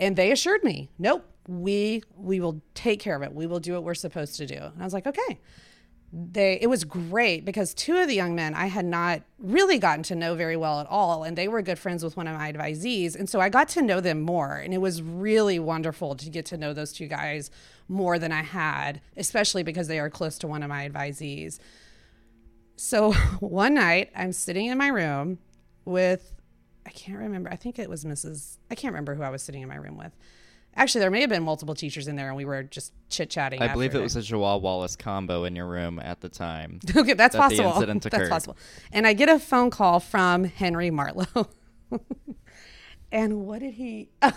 And 0.00 0.16
they 0.16 0.32
assured 0.32 0.64
me, 0.64 0.90
nope, 0.98 1.24
we 1.46 2.02
we 2.16 2.40
will 2.40 2.60
take 2.74 3.00
care 3.00 3.14
of 3.14 3.22
it. 3.22 3.32
We 3.32 3.46
will 3.46 3.60
do 3.60 3.74
what 3.74 3.84
we're 3.84 3.94
supposed 3.94 4.36
to 4.36 4.46
do. 4.46 4.56
And 4.56 4.80
I 4.80 4.84
was 4.84 4.92
like, 4.92 5.06
okay 5.06 5.38
they 6.18 6.58
it 6.62 6.68
was 6.68 6.84
great 6.84 7.44
because 7.44 7.74
two 7.74 7.98
of 7.98 8.08
the 8.08 8.14
young 8.14 8.34
men 8.34 8.54
I 8.54 8.66
had 8.66 8.86
not 8.86 9.20
really 9.38 9.78
gotten 9.78 10.02
to 10.04 10.14
know 10.14 10.34
very 10.34 10.56
well 10.56 10.80
at 10.80 10.86
all 10.86 11.24
and 11.24 11.36
they 11.36 11.46
were 11.46 11.60
good 11.60 11.78
friends 11.78 12.02
with 12.02 12.16
one 12.16 12.26
of 12.26 12.38
my 12.38 12.50
advisees 12.50 13.14
and 13.14 13.28
so 13.28 13.38
I 13.38 13.50
got 13.50 13.68
to 13.70 13.82
know 13.82 14.00
them 14.00 14.22
more 14.22 14.54
and 14.56 14.72
it 14.72 14.78
was 14.78 15.02
really 15.02 15.58
wonderful 15.58 16.14
to 16.14 16.30
get 16.30 16.46
to 16.46 16.56
know 16.56 16.72
those 16.72 16.94
two 16.94 17.06
guys 17.06 17.50
more 17.86 18.18
than 18.18 18.32
I 18.32 18.42
had 18.42 19.02
especially 19.18 19.62
because 19.62 19.88
they 19.88 19.98
are 19.98 20.08
close 20.08 20.38
to 20.38 20.46
one 20.46 20.62
of 20.62 20.70
my 20.70 20.88
advisees. 20.88 21.58
So 22.76 23.12
one 23.40 23.74
night 23.74 24.10
I'm 24.16 24.32
sitting 24.32 24.66
in 24.66 24.78
my 24.78 24.88
room 24.88 25.38
with 25.84 26.32
I 26.86 26.90
can't 26.90 27.18
remember 27.18 27.50
I 27.50 27.56
think 27.56 27.78
it 27.78 27.90
was 27.90 28.06
Mrs. 28.06 28.56
I 28.70 28.74
can't 28.74 28.92
remember 28.92 29.14
who 29.14 29.22
I 29.22 29.30
was 29.30 29.42
sitting 29.42 29.60
in 29.60 29.68
my 29.68 29.76
room 29.76 29.98
with 29.98 30.16
Actually, 30.78 31.00
there 31.00 31.10
may 31.10 31.22
have 31.22 31.30
been 31.30 31.42
multiple 31.42 31.74
teachers 31.74 32.06
in 32.06 32.16
there, 32.16 32.28
and 32.28 32.36
we 32.36 32.44
were 32.44 32.62
just 32.62 32.92
chit 33.08 33.30
chatting. 33.30 33.62
I 33.62 33.72
believe 33.72 33.94
it 33.94 34.00
was 34.00 34.14
a 34.14 34.20
Joelle 34.20 34.60
Wallace 34.60 34.94
combo 34.94 35.44
in 35.44 35.56
your 35.56 35.66
room 35.66 35.98
at 35.98 36.20
the 36.20 36.28
time. 36.28 36.80
okay, 36.96 37.14
that's 37.14 37.34
that 37.34 37.40
possible. 37.40 37.72
that's 38.00 38.28
possible. 38.28 38.56
And 38.92 39.06
I 39.06 39.14
get 39.14 39.30
a 39.30 39.38
phone 39.38 39.70
call 39.70 40.00
from 40.00 40.44
Henry 40.44 40.90
Marlowe. 40.90 41.48
and 43.12 43.46
what 43.46 43.60
did 43.60 43.74
he? 43.74 44.10
so 44.22 44.30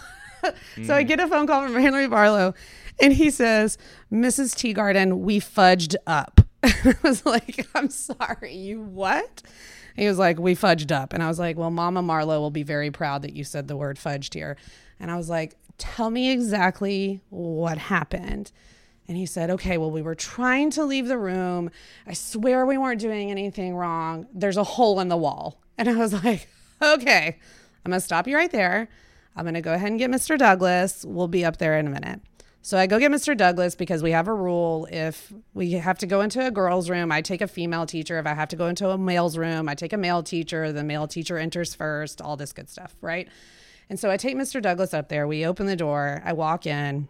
mm. 0.77 0.89
I 0.89 1.03
get 1.03 1.19
a 1.19 1.27
phone 1.27 1.45
call 1.45 1.67
from 1.67 1.81
Henry 1.81 2.07
Marlowe, 2.07 2.53
and 3.01 3.11
he 3.11 3.29
says, 3.29 3.77
"Mrs. 4.11 4.55
Teagarden, 4.55 5.19
we 5.19 5.41
fudged 5.41 5.95
up." 6.07 6.39
I 6.63 6.95
was 7.03 7.25
like, 7.25 7.67
"I'm 7.75 7.89
sorry, 7.89 8.55
you 8.55 8.81
what?" 8.81 9.41
He 9.97 10.07
was 10.07 10.17
like, 10.17 10.39
"We 10.39 10.55
fudged 10.55 10.93
up," 10.93 11.11
and 11.11 11.21
I 11.21 11.27
was 11.27 11.37
like, 11.37 11.57
"Well, 11.57 11.71
Mama 11.71 12.01
Marlowe 12.01 12.39
will 12.39 12.49
be 12.49 12.63
very 12.63 12.91
proud 12.91 13.23
that 13.23 13.35
you 13.35 13.43
said 13.43 13.67
the 13.67 13.75
word 13.75 13.97
fudged 13.97 14.33
here." 14.33 14.55
And 14.99 15.09
I 15.09 15.15
was 15.15 15.29
like, 15.29 15.55
tell 15.79 16.09
me 16.09 16.31
exactly 16.31 17.21
what 17.29 17.77
happened. 17.77 18.51
And 19.07 19.17
he 19.17 19.25
said, 19.25 19.49
Okay, 19.49 19.77
well, 19.77 19.89
we 19.89 20.03
were 20.03 20.15
trying 20.15 20.69
to 20.71 20.83
leave 20.83 21.07
the 21.07 21.17
room. 21.17 21.71
I 22.05 22.13
swear 22.13 22.65
we 22.65 22.77
weren't 22.77 23.01
doing 23.01 23.31
anything 23.31 23.75
wrong. 23.75 24.27
There's 24.33 24.57
a 24.57 24.63
hole 24.63 24.99
in 24.99 25.07
the 25.07 25.17
wall. 25.17 25.59
And 25.77 25.89
I 25.89 25.95
was 25.95 26.13
like, 26.23 26.47
Okay, 26.81 27.37
I'm 27.83 27.91
going 27.91 27.99
to 27.99 28.05
stop 28.05 28.27
you 28.27 28.35
right 28.35 28.51
there. 28.51 28.87
I'm 29.35 29.45
going 29.45 29.55
to 29.55 29.61
go 29.61 29.73
ahead 29.73 29.89
and 29.89 29.99
get 29.99 30.11
Mr. 30.11 30.37
Douglas. 30.37 31.05
We'll 31.07 31.27
be 31.27 31.43
up 31.43 31.57
there 31.57 31.79
in 31.79 31.87
a 31.87 31.89
minute. 31.89 32.21
So 32.61 32.77
I 32.77 32.87
go 32.87 32.99
get 32.99 33.11
Mr. 33.11 33.35
Douglas 33.35 33.73
because 33.75 34.03
we 34.03 34.11
have 34.11 34.27
a 34.27 34.33
rule. 34.33 34.87
If 34.91 35.31
we 35.53 35.71
have 35.71 35.97
to 35.99 36.05
go 36.05 36.21
into 36.21 36.45
a 36.45 36.51
girl's 36.51 36.89
room, 36.89 37.11
I 37.11 37.21
take 37.21 37.41
a 37.41 37.47
female 37.47 37.85
teacher. 37.85 38.19
If 38.19 38.27
I 38.27 38.33
have 38.33 38.49
to 38.49 38.57
go 38.57 38.67
into 38.67 38.89
a 38.89 38.97
male's 38.97 39.37
room, 39.37 39.69
I 39.69 39.75
take 39.75 39.93
a 39.93 39.97
male 39.97 40.21
teacher. 40.23 40.73
The 40.73 40.83
male 40.83 41.07
teacher 41.07 41.37
enters 41.37 41.73
first, 41.73 42.21
all 42.21 42.35
this 42.35 42.51
good 42.51 42.69
stuff, 42.69 42.95
right? 43.01 43.29
And 43.89 43.99
so 43.99 44.11
I 44.11 44.17
take 44.17 44.35
Mr. 44.35 44.61
Douglas 44.61 44.93
up 44.93 45.09
there. 45.09 45.27
We 45.27 45.45
open 45.45 45.65
the 45.65 45.75
door. 45.75 46.21
I 46.23 46.33
walk 46.33 46.67
in. 46.67 47.07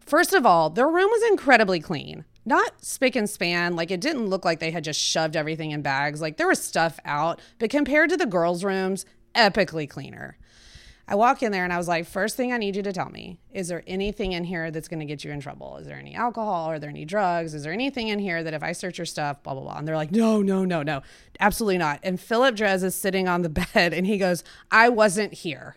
First 0.00 0.32
of 0.32 0.44
all, 0.44 0.70
their 0.70 0.88
room 0.88 1.08
was 1.10 1.30
incredibly 1.30 1.80
clean. 1.80 2.24
Not 2.44 2.84
spick 2.84 3.14
and 3.14 3.28
span. 3.28 3.76
Like 3.76 3.90
it 3.90 4.00
didn't 4.00 4.28
look 4.28 4.44
like 4.44 4.58
they 4.58 4.70
had 4.70 4.82
just 4.82 5.00
shoved 5.00 5.36
everything 5.36 5.70
in 5.70 5.82
bags. 5.82 6.20
Like 6.20 6.38
there 6.38 6.48
was 6.48 6.60
stuff 6.62 6.98
out, 7.04 7.40
but 7.58 7.70
compared 7.70 8.10
to 8.10 8.16
the 8.16 8.26
girls' 8.26 8.64
rooms, 8.64 9.04
epically 9.34 9.88
cleaner. 9.88 10.38
I 11.10 11.14
walk 11.14 11.42
in 11.42 11.52
there 11.52 11.64
and 11.64 11.72
I 11.72 11.78
was 11.78 11.88
like, 11.88 12.06
first 12.06 12.36
thing 12.36 12.52
I 12.52 12.58
need 12.58 12.76
you 12.76 12.82
to 12.82 12.92
tell 12.92 13.08
me 13.08 13.40
is 13.50 13.68
there 13.68 13.82
anything 13.86 14.32
in 14.32 14.44
here 14.44 14.70
that's 14.70 14.88
going 14.88 15.00
to 15.00 15.06
get 15.06 15.24
you 15.24 15.32
in 15.32 15.40
trouble? 15.40 15.78
Is 15.78 15.86
there 15.86 15.96
any 15.96 16.14
alcohol? 16.14 16.66
Are 16.66 16.78
there 16.78 16.90
any 16.90 17.06
drugs? 17.06 17.54
Is 17.54 17.62
there 17.62 17.72
anything 17.72 18.08
in 18.08 18.18
here 18.18 18.42
that 18.44 18.52
if 18.52 18.62
I 18.62 18.72
search 18.72 18.98
your 18.98 19.06
stuff, 19.06 19.42
blah, 19.42 19.54
blah, 19.54 19.62
blah? 19.62 19.78
And 19.78 19.88
they're 19.88 19.96
like, 19.96 20.12
no, 20.12 20.42
no, 20.42 20.66
no, 20.66 20.82
no, 20.82 21.02
absolutely 21.40 21.78
not. 21.78 22.00
And 22.02 22.20
Philip 22.20 22.54
Drez 22.54 22.84
is 22.84 22.94
sitting 22.94 23.26
on 23.26 23.40
the 23.40 23.48
bed 23.74 23.94
and 23.94 24.06
he 24.06 24.18
goes, 24.18 24.44
I 24.70 24.90
wasn't 24.90 25.32
here. 25.32 25.76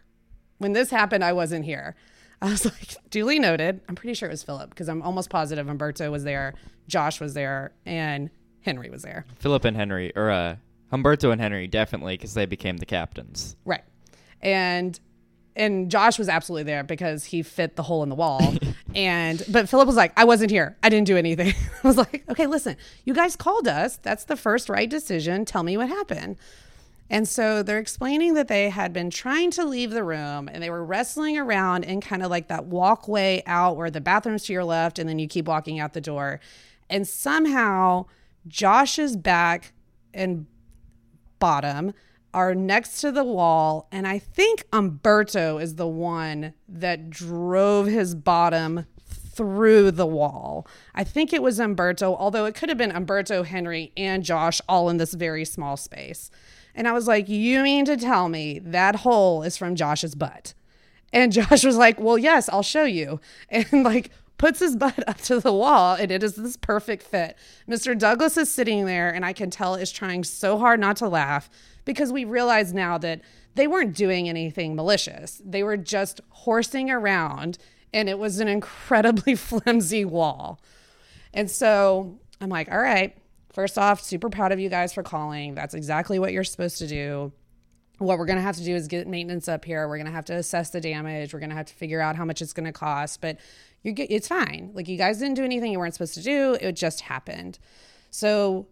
When 0.57 0.73
this 0.73 0.89
happened, 0.89 1.23
I 1.23 1.31
wasn't 1.31 1.63
here. 1.63 1.95
I 2.41 2.49
was 2.49 2.65
like, 2.65 2.97
duly 3.09 3.39
noted. 3.39 3.79
I'm 3.87 3.95
pretty 3.95 4.15
sure 4.15 4.27
it 4.27 4.33
was 4.33 4.43
Philip 4.43 4.69
because 4.69 4.89
I'm 4.89 5.01
almost 5.01 5.29
positive 5.29 5.65
Humberto 5.65 6.11
was 6.11 6.25
there, 6.25 6.55
Josh 6.87 7.21
was 7.21 7.33
there, 7.35 7.71
and 7.85 8.29
Henry 8.61 8.89
was 8.89 9.03
there. 9.03 9.25
Philip 9.39 9.63
and 9.63 9.77
Henry, 9.77 10.11
or 10.15 10.29
uh, 10.29 10.57
Humberto 10.91 11.31
and 11.31 11.39
Henry, 11.39 11.67
definitely 11.67 12.15
because 12.15 12.33
they 12.33 12.45
became 12.45 12.77
the 12.77 12.85
captains. 12.85 13.55
Right. 13.63 13.83
And 14.41 14.99
and 15.55 15.91
Josh 15.91 16.17
was 16.17 16.29
absolutely 16.29 16.63
there 16.63 16.83
because 16.83 17.25
he 17.25 17.43
fit 17.43 17.75
the 17.75 17.83
hole 17.83 18.03
in 18.03 18.09
the 18.09 18.15
wall. 18.15 18.55
and 18.95 19.43
but 19.49 19.69
Philip 19.69 19.87
was 19.87 19.95
like, 19.95 20.13
I 20.15 20.23
wasn't 20.23 20.51
here. 20.51 20.77
I 20.83 20.89
didn't 20.89 21.07
do 21.07 21.17
anything. 21.17 21.53
I 21.83 21.87
was 21.87 21.97
like, 21.97 22.23
okay, 22.29 22.47
listen, 22.47 22.77
you 23.05 23.13
guys 23.13 23.35
called 23.35 23.67
us. 23.67 23.97
That's 23.97 24.25
the 24.25 24.35
first 24.35 24.69
right 24.69 24.89
decision. 24.89 25.45
Tell 25.45 25.63
me 25.63 25.77
what 25.77 25.89
happened. 25.89 26.37
And 27.09 27.27
so 27.27 27.61
they're 27.61 27.79
explaining 27.79 28.35
that 28.35 28.47
they 28.47 28.69
had 28.69 28.93
been 28.93 29.09
trying 29.09 29.51
to 29.51 29.65
leave 29.65 29.91
the 29.91 30.03
room 30.03 30.49
and 30.51 30.63
they 30.63 30.69
were 30.69 30.83
wrestling 30.83 31.37
around 31.37 31.83
in 31.83 31.99
kind 31.99 32.23
of 32.23 32.29
like 32.29 32.47
that 32.47 32.65
walkway 32.65 33.43
out 33.45 33.75
where 33.75 33.91
the 33.91 33.99
bathroom's 33.99 34.45
to 34.45 34.53
your 34.53 34.63
left 34.63 34.97
and 34.97 35.09
then 35.09 35.19
you 35.19 35.27
keep 35.27 35.45
walking 35.45 35.77
out 35.77 35.91
the 35.91 35.99
door. 35.99 36.39
And 36.89 37.05
somehow 37.05 38.05
Josh's 38.47 39.17
back 39.17 39.73
and 40.13 40.45
bottom 41.39 41.93
are 42.33 42.55
next 42.55 43.01
to 43.01 43.11
the 43.11 43.23
wall. 43.23 43.87
And 43.91 44.07
I 44.07 44.19
think 44.19 44.65
Umberto 44.73 45.57
is 45.57 45.75
the 45.75 45.87
one 45.87 46.53
that 46.67 47.09
drove 47.09 47.87
his 47.87 48.15
bottom 48.15 48.85
through 49.09 49.91
the 49.91 50.05
wall. 50.05 50.67
I 50.93 51.03
think 51.03 51.33
it 51.33 51.41
was 51.41 51.59
Umberto, 51.59 52.15
although 52.15 52.45
it 52.45 52.55
could 52.55 52.69
have 52.69 52.77
been 52.77 52.91
Umberto, 52.91 53.43
Henry, 53.43 53.91
and 53.95 54.23
Josh 54.23 54.61
all 54.67 54.89
in 54.89 54.97
this 54.97 55.13
very 55.13 55.45
small 55.45 55.77
space. 55.77 56.29
And 56.75 56.87
I 56.87 56.93
was 56.93 57.07
like, 57.07 57.27
You 57.27 57.63
mean 57.63 57.85
to 57.85 57.97
tell 57.97 58.29
me 58.29 58.59
that 58.59 58.97
hole 58.97 59.43
is 59.43 59.57
from 59.57 59.75
Josh's 59.75 60.15
butt? 60.15 60.53
And 61.13 61.31
Josh 61.33 61.63
was 61.63 61.77
like, 61.77 61.99
Well, 61.99 62.17
yes, 62.17 62.49
I'll 62.49 62.63
show 62.63 62.83
you. 62.83 63.19
And 63.49 63.83
like, 63.83 64.11
puts 64.41 64.59
his 64.59 64.75
butt 64.75 65.03
up 65.07 65.17
to 65.21 65.39
the 65.39 65.53
wall 65.53 65.93
and 65.93 66.11
it 66.11 66.23
is 66.23 66.35
this 66.35 66.57
perfect 66.57 67.03
fit. 67.03 67.37
Mr. 67.69 67.97
Douglas 67.97 68.35
is 68.37 68.51
sitting 68.51 68.85
there 68.85 69.13
and 69.13 69.23
I 69.23 69.33
can 69.33 69.51
tell 69.51 69.75
is 69.75 69.91
trying 69.91 70.23
so 70.23 70.57
hard 70.57 70.79
not 70.79 70.97
to 70.97 71.07
laugh 71.07 71.49
because 71.85 72.11
we 72.11 72.25
realize 72.25 72.73
now 72.73 72.97
that 72.99 73.21
they 73.55 73.67
weren't 73.67 73.95
doing 73.95 74.29
anything 74.29 74.75
malicious. 74.75 75.41
They 75.43 75.63
were 75.63 75.77
just 75.77 76.21
horsing 76.29 76.89
around 76.89 77.57
and 77.93 78.07
it 78.07 78.17
was 78.17 78.39
an 78.39 78.47
incredibly 78.47 79.35
flimsy 79.35 80.05
wall. 80.05 80.61
And 81.33 81.49
so 81.49 82.19
I'm 82.39 82.49
like, 82.49 82.71
all 82.71 82.79
right, 82.79 83.15
first 83.51 83.77
off, 83.77 84.01
super 84.01 84.29
proud 84.29 84.51
of 84.51 84.59
you 84.59 84.69
guys 84.69 84.93
for 84.93 85.03
calling. 85.03 85.55
That's 85.55 85.73
exactly 85.73 86.19
what 86.19 86.33
you're 86.33 86.43
supposed 86.43 86.77
to 86.79 86.87
do. 86.87 87.31
What 87.97 88.17
we're 88.17 88.25
going 88.25 88.37
to 88.37 88.43
have 88.43 88.55
to 88.55 88.63
do 88.63 88.73
is 88.73 88.87
get 88.87 89.07
maintenance 89.07 89.47
up 89.47 89.63
here. 89.63 89.87
We're 89.87 89.97
going 89.97 90.07
to 90.07 90.11
have 90.11 90.25
to 90.25 90.35
assess 90.35 90.71
the 90.71 90.81
damage. 90.81 91.33
We're 91.33 91.39
going 91.39 91.51
to 91.51 91.55
have 91.55 91.67
to 91.67 91.73
figure 91.73 92.01
out 92.01 92.15
how 92.15 92.25
much 92.25 92.41
it's 92.41 92.53
going 92.53 92.65
to 92.65 92.71
cost, 92.71 93.21
but 93.21 93.37
you 93.83 93.91
get, 93.91 94.09
it's 94.09 94.27
fine. 94.27 94.71
Like 94.73 94.87
you 94.87 94.97
guys 94.97 95.19
didn't 95.19 95.35
do 95.35 95.43
anything 95.43 95.71
you 95.71 95.79
weren't 95.79 95.93
supposed 95.93 96.15
to 96.15 96.23
do. 96.23 96.57
It 96.59 96.73
just 96.73 97.01
happened. 97.01 97.59
So 98.09 98.67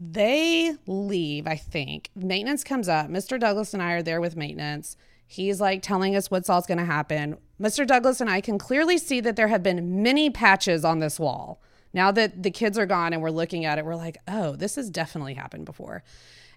they 0.00 0.74
leave, 0.86 1.46
I 1.46 1.56
think. 1.56 2.10
Maintenance 2.14 2.64
comes 2.64 2.88
up. 2.88 3.08
Mr. 3.08 3.38
Douglas 3.38 3.74
and 3.74 3.82
I 3.82 3.92
are 3.92 4.02
there 4.02 4.20
with 4.20 4.36
maintenance. 4.36 4.96
He's 5.26 5.60
like 5.60 5.82
telling 5.82 6.16
us 6.16 6.30
what's 6.30 6.48
all's 6.48 6.66
going 6.66 6.78
to 6.78 6.84
happen. 6.84 7.36
Mr. 7.60 7.86
Douglas 7.86 8.20
and 8.20 8.30
I 8.30 8.40
can 8.40 8.58
clearly 8.58 8.96
see 8.98 9.20
that 9.20 9.36
there 9.36 9.48
have 9.48 9.62
been 9.62 10.02
many 10.02 10.30
patches 10.30 10.84
on 10.84 11.00
this 11.00 11.18
wall. 11.18 11.60
Now 11.92 12.10
that 12.12 12.42
the 12.42 12.50
kids 12.50 12.78
are 12.78 12.86
gone 12.86 13.12
and 13.12 13.22
we're 13.22 13.30
looking 13.30 13.64
at 13.64 13.78
it, 13.78 13.84
we're 13.84 13.96
like, 13.96 14.18
oh, 14.28 14.56
this 14.56 14.76
has 14.76 14.90
definitely 14.90 15.34
happened 15.34 15.64
before. 15.64 16.02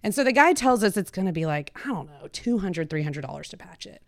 And 0.04 0.14
so 0.16 0.24
the 0.24 0.32
guy 0.32 0.54
tells 0.54 0.84
us 0.84 0.98
it's 0.98 1.12
going 1.12 1.28
to 1.28 1.32
be 1.32 1.46
like, 1.46 1.78
I 1.84 1.88
don't 1.88 2.08
know, 2.08 2.28
$200, 2.28 2.88
$300 2.88 3.50
to 3.50 3.58
patch 3.58 3.86
it. 3.86 4.02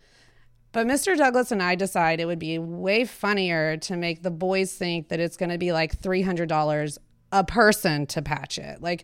But 0.71 0.87
Mr. 0.87 1.15
Douglas 1.15 1.51
and 1.51 1.61
I 1.61 1.75
decide 1.75 2.19
it 2.19 2.25
would 2.25 2.39
be 2.39 2.57
way 2.57 3.05
funnier 3.05 3.77
to 3.77 3.95
make 3.95 4.23
the 4.23 4.31
boys 4.31 4.73
think 4.73 5.09
that 5.09 5.19
it's 5.19 5.37
going 5.37 5.51
to 5.51 5.59
be 5.59 5.71
like 5.71 5.99
$300 6.01 6.97
a 7.33 7.43
person 7.43 8.05
to 8.05 8.21
patch 8.21 8.57
it. 8.57 8.81
Like, 8.81 9.03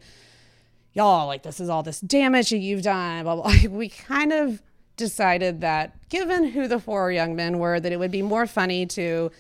y'all, 0.93 1.27
like, 1.27 1.43
this 1.43 1.59
is 1.59 1.67
all 1.67 1.83
this 1.83 1.99
damage 1.99 2.51
that 2.51 2.59
you've 2.59 2.83
done. 2.83 3.23
Blah, 3.23 3.35
blah. 3.35 3.53
We 3.69 3.89
kind 3.89 4.31
of 4.31 4.61
decided 4.95 5.61
that 5.61 6.09
given 6.09 6.45
who 6.45 6.67
the 6.67 6.79
four 6.79 7.11
young 7.11 7.35
men 7.35 7.57
were, 7.57 7.79
that 7.79 7.91
it 7.91 7.97
would 7.97 8.11
be 8.11 8.21
more 8.21 8.45
funny 8.45 8.85
to 8.85 9.31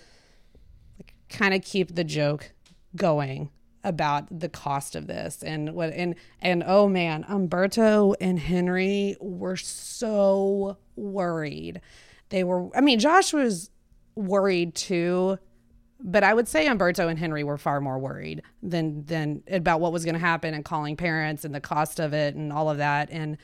like, 0.97 1.13
kind 1.29 1.53
of 1.53 1.61
keep 1.61 1.95
the 1.95 2.03
joke 2.03 2.51
going 2.95 3.51
about 3.83 4.39
the 4.39 4.49
cost 4.49 4.95
of 4.95 5.07
this 5.07 5.41
and 5.41 5.73
what 5.73 5.93
and 5.93 6.13
and 6.41 6.61
oh 6.67 6.85
man 6.85 7.23
umberto 7.29 8.13
and 8.19 8.37
henry 8.37 9.15
were 9.21 9.55
so 9.55 10.75
worried 10.97 11.79
they 12.27 12.43
were 12.43 12.69
i 12.75 12.81
mean 12.81 12.99
josh 12.99 13.31
was 13.31 13.69
worried 14.15 14.75
too 14.75 15.39
but 15.99 16.23
i 16.23 16.33
would 16.33 16.47
say 16.47 16.67
umberto 16.67 17.07
and 17.07 17.19
henry 17.19 17.43
were 17.43 17.57
far 17.57 17.81
more 17.81 17.99
worried 17.99 18.41
than 18.63 19.05
than 19.05 19.43
about 19.49 19.79
what 19.79 19.91
was 19.91 20.03
going 20.03 20.13
to 20.13 20.19
happen 20.19 20.53
and 20.53 20.65
calling 20.65 20.95
parents 20.95 21.43
and 21.43 21.53
the 21.53 21.59
cost 21.59 21.99
of 21.99 22.13
it 22.13 22.35
and 22.35 22.53
all 22.53 22.69
of 22.69 22.77
that 22.77 23.09
and 23.11 23.37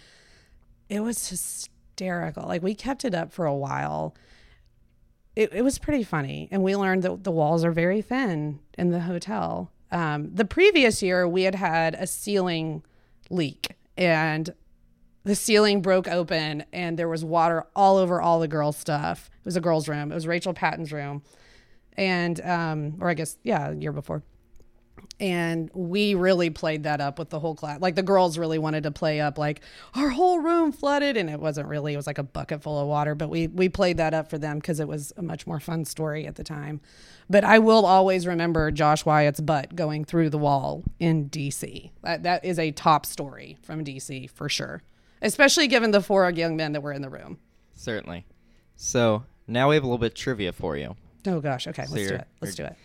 it 0.89 1.01
was 1.01 1.29
hysterical 1.29 2.47
like 2.47 2.63
we 2.63 2.73
kept 2.73 3.03
it 3.05 3.13
up 3.13 3.31
for 3.31 3.45
a 3.45 3.55
while 3.55 4.15
it, 5.35 5.51
it 5.53 5.63
was 5.63 5.77
pretty 5.77 6.03
funny 6.03 6.47
and 6.51 6.63
we 6.63 6.75
learned 6.75 7.03
that 7.03 7.23
the 7.23 7.31
walls 7.31 7.65
are 7.65 7.71
very 7.71 8.01
thin 8.01 8.59
in 8.77 8.89
the 8.89 9.01
hotel 9.01 9.71
um, 9.91 10.31
the 10.33 10.45
previous 10.45 11.01
year, 11.01 11.27
we 11.27 11.43
had 11.43 11.55
had 11.55 11.95
a 11.95 12.05
ceiling 12.05 12.83
leak 13.29 13.75
and 13.97 14.53
the 15.23 15.35
ceiling 15.35 15.81
broke 15.81 16.07
open 16.07 16.65
and 16.73 16.99
there 16.99 17.07
was 17.07 17.23
water 17.23 17.65
all 17.75 17.97
over 17.97 18.21
all 18.21 18.39
the 18.39 18.47
girls' 18.47 18.77
stuff. 18.77 19.29
It 19.39 19.45
was 19.45 19.55
a 19.55 19.61
girls' 19.61 19.87
room. 19.87 20.11
It 20.11 20.15
was 20.15 20.27
Rachel 20.27 20.53
Patton's 20.53 20.91
room. 20.91 21.23
And, 21.97 22.39
um, 22.41 22.97
or 22.99 23.09
I 23.09 23.13
guess, 23.13 23.37
yeah, 23.43 23.71
year 23.71 23.91
before. 23.91 24.23
And 25.19 25.69
we 25.73 26.13
really 26.13 26.49
played 26.49 26.83
that 26.83 26.99
up 26.99 27.19
with 27.19 27.29
the 27.29 27.39
whole 27.39 27.55
class. 27.55 27.79
Like 27.79 27.95
the 27.95 28.03
girls 28.03 28.37
really 28.37 28.57
wanted 28.57 28.83
to 28.83 28.91
play 28.91 29.21
up 29.21 29.37
like 29.37 29.61
our 29.93 30.09
whole 30.09 30.39
room 30.39 30.71
flooded 30.71 31.15
and 31.15 31.29
it 31.29 31.39
wasn't 31.39 31.67
really 31.67 31.93
it 31.93 31.97
was 31.97 32.07
like 32.07 32.17
a 32.17 32.23
bucket 32.23 32.61
full 32.61 32.79
of 32.79 32.87
water 32.87 33.15
but 33.15 33.29
we 33.29 33.47
we 33.47 33.69
played 33.69 33.97
that 33.97 34.13
up 34.13 34.29
for 34.29 34.37
them 34.37 34.59
because 34.59 34.79
it 34.79 34.87
was 34.87 35.13
a 35.15 35.21
much 35.21 35.47
more 35.47 35.59
fun 35.59 35.85
story 35.85 36.25
at 36.27 36.35
the 36.35 36.43
time. 36.43 36.81
But 37.29 37.43
i 37.43 37.59
will 37.59 37.85
always 37.85 38.27
remember 38.27 38.71
josh 38.71 39.05
wyatt's 39.05 39.39
butt 39.39 39.75
going 39.75 40.05
through 40.05 40.29
the 40.29 40.37
wall 40.37 40.83
in 40.99 41.29
dc 41.29 41.91
that, 42.03 42.23
that 42.23 42.45
is 42.45 42.59
a 42.59 42.71
top 42.71 43.05
story 43.05 43.57
from 43.61 43.85
dc 43.85 44.29
for 44.31 44.49
sure. 44.49 44.83
Especially 45.21 45.67
given 45.67 45.91
the 45.91 46.01
four 46.01 46.29
young 46.31 46.55
men 46.55 46.73
that 46.73 46.81
were 46.81 46.91
in 46.91 47.01
the 47.01 47.09
room. 47.09 47.39
Certainly. 47.73 48.25
So 48.75 49.23
now 49.47 49.69
we 49.69 49.75
have 49.75 49.83
a 49.83 49.87
little 49.87 49.97
bit 49.97 50.11
of 50.11 50.13
trivia 50.15 50.51
for 50.51 50.75
you. 50.75 50.95
Oh 51.27 51.39
gosh 51.39 51.67
okay 51.67 51.85
let's 51.89 52.07
do 52.07 52.15
it 52.15 52.27
let's 52.41 52.55
do 52.55 52.63
it 52.65 52.75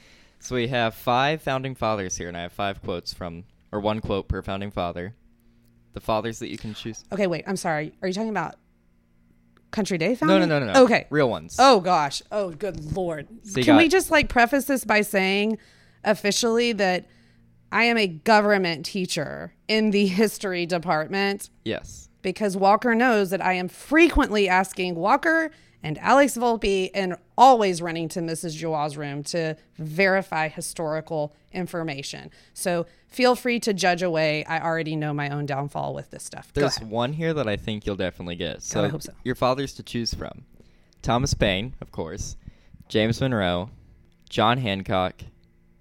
So 0.41 0.55
we 0.57 0.69
have 0.69 0.95
five 0.95 1.43
founding 1.43 1.75
fathers 1.75 2.17
here, 2.17 2.29
and 2.29 2.37
I 2.37 2.43
have 2.43 2.53
five 2.53 2.81
quotes 2.83 3.13
from, 3.13 3.45
or 3.73 3.81
one 3.81 4.01
quote 4.01 4.27
per 4.29 4.41
founding 4.43 4.71
father. 4.71 5.15
The 5.93 6.01
fathers 6.01 6.39
that 6.39 6.49
you 6.51 6.57
can 6.59 6.73
choose. 6.75 7.05
okay 7.13 7.27
wait 7.27 7.45
i'm 7.47 7.57
sorry 7.57 7.93
are 8.01 8.09
you 8.09 8.15
talking 8.15 8.31
about 8.31 8.55
country 9.73 9.99
day 9.99 10.11
No, 10.11 10.15
founding 10.17 10.49
no, 10.49 10.59
no, 10.61 10.67
no, 10.67 10.73
no. 10.73 10.85
okay 10.85 11.07
Real 11.11 11.29
ones. 11.31 11.57
Oh 11.59 11.81
gosh. 11.81 12.23
Oh 12.33 12.51
good 12.51 12.93
lord. 12.97 13.29
So 13.45 13.63
Can 13.63 13.77
we 13.77 13.89
just 13.89 14.11
like 14.11 14.29
preface 14.29 14.65
this 14.65 14.85
by 14.85 15.03
saying 15.03 15.59
officially 16.05 16.73
that 16.73 17.07
I 17.73 17.85
am 17.85 17.97
a 17.97 18.09
government 18.09 18.85
teacher 18.85 19.53
in 19.69 19.91
the 19.93 20.07
history 20.23 20.67
department 20.67 21.51
Yes. 21.65 22.09
because 22.23 22.57
Walker 22.57 22.95
knows 22.97 23.31
that 23.31 23.45
I 23.45 23.53
am 23.55 23.69
frequently 23.69 24.49
asking 24.49 24.97
Walker 24.97 25.51
and 25.83 25.99
Alex 25.99 26.37
Volpe 26.37 26.91
and 26.95 27.17
always 27.39 27.81
running 27.81 28.09
to 28.11 28.21
Mrs. 28.21 28.61
Joa's 28.61 28.97
room 28.97 29.23
to 29.25 29.57
verify 29.79 30.49
historical 30.49 31.35
information. 31.53 32.31
So 32.55 32.87
feel 33.09 33.35
free 33.35 33.61
to 33.61 33.73
judge 33.73 34.03
away. 34.03 34.45
I 34.45 34.61
already 34.61 34.97
know 34.97 35.13
my 35.15 35.31
own 35.31 35.47
downfall 35.47 35.95
with 35.95 36.11
this 36.11 36.23
stuff. 36.23 36.53
There's 36.53 36.81
one 36.81 37.13
here 37.13 37.33
that 37.35 37.49
I 37.49 37.57
think 37.57 37.87
you'll 37.87 37.97
definitely 37.97 38.37
get. 38.37 38.63
So, 38.63 38.85
I 38.85 38.89
hope 38.89 39.03
so. 39.03 39.13
your 39.25 39.35
fathers 39.35 39.75
to 39.75 39.83
choose 39.83 40.13
from: 40.15 40.45
Thomas 41.03 41.35
Paine, 41.35 41.75
of 41.81 41.91
course, 41.93 42.37
James 42.89 43.21
Monroe, 43.21 43.71
John 44.29 44.59
Hancock, 44.59 45.23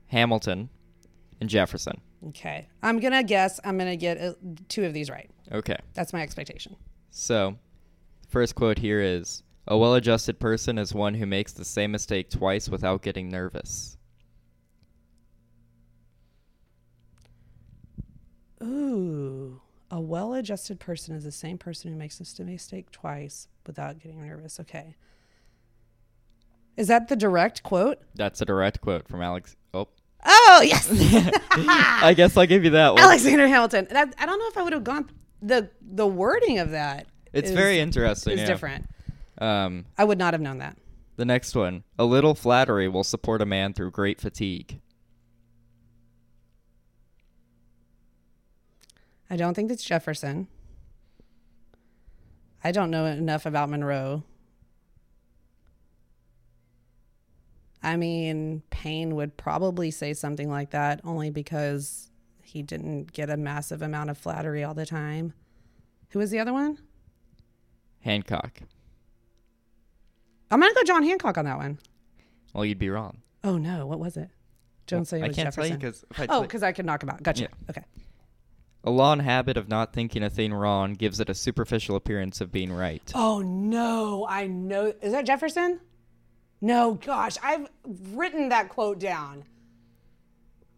Hamilton, 0.07 0.69
and 1.39 1.49
Jefferson. 1.49 2.01
Okay. 2.27 2.67
I'm 2.83 2.99
going 2.99 3.13
to 3.13 3.23
guess 3.23 3.59
I'm 3.63 3.77
going 3.77 3.89
to 3.89 3.97
get 3.97 4.19
uh, 4.19 4.33
two 4.67 4.85
of 4.85 4.93
these 4.93 5.09
right. 5.09 5.29
Okay. 5.51 5.77
That's 5.93 6.13
my 6.13 6.21
expectation. 6.21 6.75
So, 7.11 7.55
first 8.27 8.55
quote 8.55 8.77
here 8.77 8.99
is 8.99 9.43
A 9.69 9.77
well 9.77 9.93
adjusted 9.93 10.39
person 10.39 10.77
is 10.77 10.93
one 10.93 11.13
who 11.13 11.25
makes 11.25 11.53
the 11.53 11.63
same 11.63 11.91
mistake 11.91 12.29
twice 12.29 12.67
without 12.67 13.01
getting 13.01 13.29
nervous. 13.29 13.97
Ooh, 18.61 19.61
a 19.89 20.01
well-adjusted 20.01 20.79
person 20.79 21.15
is 21.15 21.23
the 21.23 21.31
same 21.31 21.57
person 21.57 21.91
who 21.91 21.97
makes 21.97 22.17
this 22.17 22.37
mistake 22.39 22.91
twice 22.91 23.47
without 23.65 23.99
getting 23.99 24.25
nervous. 24.25 24.59
Okay. 24.59 24.95
Is 26.75 26.87
that 26.87 27.07
the 27.07 27.15
direct 27.15 27.63
quote? 27.63 27.99
That's 28.15 28.41
a 28.41 28.45
direct 28.45 28.81
quote 28.81 29.07
from 29.07 29.21
Alex. 29.21 29.55
Oh. 29.73 29.87
Oh 30.25 30.61
yes, 30.65 30.89
I 31.51 32.13
guess 32.13 32.35
I'll 32.35 32.45
give 32.45 32.65
you 32.65 32.71
that 32.71 32.93
one. 32.93 33.01
Alexander 33.01 33.47
Hamilton. 33.47 33.87
That, 33.89 34.13
I 34.17 34.25
don't 34.25 34.37
know 34.37 34.47
if 34.47 34.57
I 34.57 34.63
would 34.63 34.73
have 34.73 34.83
gone 34.83 35.09
the 35.41 35.69
the 35.81 36.05
wording 36.05 36.59
of 36.59 36.71
that. 36.71 37.07
it's 37.31 37.49
is- 37.49 37.55
very 37.55 37.79
interesting. 37.79 38.33
It's 38.33 38.41
yeah. 38.41 38.47
different. 38.47 38.85
Um, 39.39 39.85
I 39.97 40.03
would 40.03 40.17
not 40.17 40.33
have 40.33 40.41
known 40.41 40.57
that. 40.59 40.77
the 41.15 41.25
next 41.25 41.55
one. 41.55 41.83
A 41.97 42.05
little 42.05 42.35
flattery 42.35 42.87
will 42.87 43.03
support 43.03 43.41
a 43.41 43.45
man 43.45 43.73
through 43.73 43.91
great 43.91 44.19
fatigue. 44.21 44.81
I 49.29 49.35
don't 49.35 49.53
think 49.53 49.69
that's 49.69 49.83
Jefferson. 49.83 50.47
I 52.63 52.71
don't 52.71 52.89
know 52.91 53.05
enough 53.05 53.45
about 53.45 53.69
Monroe. 53.69 54.23
I 57.81 57.95
mean, 57.95 58.63
Paine 58.69 59.15
would 59.15 59.37
probably 59.37 59.91
say 59.91 60.13
something 60.13 60.49
like 60.49 60.71
that 60.71 60.99
only 61.05 61.29
because 61.29 62.11
he 62.43 62.61
didn't 62.61 63.13
get 63.13 63.29
a 63.29 63.37
massive 63.37 63.81
amount 63.81 64.09
of 64.09 64.17
flattery 64.17 64.63
all 64.63 64.73
the 64.73 64.85
time. 64.85 65.33
Who 66.09 66.19
was 66.19 66.31
the 66.31 66.39
other 66.39 66.51
one? 66.51 66.79
Hancock. 68.01 68.61
I'm 70.51 70.59
going 70.59 70.71
to 70.71 70.75
go 70.75 70.83
John 70.83 71.03
Hancock 71.03 71.37
on 71.37 71.45
that 71.45 71.57
one. 71.57 71.79
Well, 72.53 72.65
you'd 72.65 72.79
be 72.79 72.89
wrong. 72.89 73.21
Oh, 73.43 73.57
no. 73.57 73.85
What 73.85 73.99
was 73.99 74.17
it? 74.17 74.29
Don't 74.87 75.05
say 75.05 75.19
it 75.19 75.23
I 75.23 75.27
was 75.27 75.35
can't 75.35 75.45
Jefferson. 75.47 75.61
tell 75.63 75.71
you 75.71 75.77
because 75.77 76.05
if 76.09 76.19
I 76.19 76.25
oh, 76.29 76.41
because 76.41 76.63
I 76.63 76.71
could 76.71 76.85
knock 76.85 77.03
him 77.03 77.09
out. 77.11 77.21
Gotcha. 77.21 77.43
Yeah. 77.43 77.47
Okay. 77.69 77.83
a 78.83 78.89
long 78.89 79.19
habit 79.19 79.55
of 79.55 79.67
not 79.69 79.93
thinking 79.93 80.23
a 80.23 80.31
thing 80.31 80.51
wrong 80.51 80.95
gives 80.95 81.19
it 81.19 81.29
a 81.29 81.35
superficial 81.35 81.95
appearance 81.95 82.41
of 82.41 82.51
being 82.51 82.71
right. 82.73 83.11
Oh 83.13 83.39
no, 83.41 84.25
I 84.27 84.47
know. 84.47 84.91
Is 85.01 85.11
that 85.11 85.27
Jefferson? 85.27 85.79
No, 86.59 86.95
gosh, 86.95 87.37
I've 87.43 87.69
written 87.85 88.49
that 88.49 88.69
quote 88.69 88.99
down. 88.99 89.43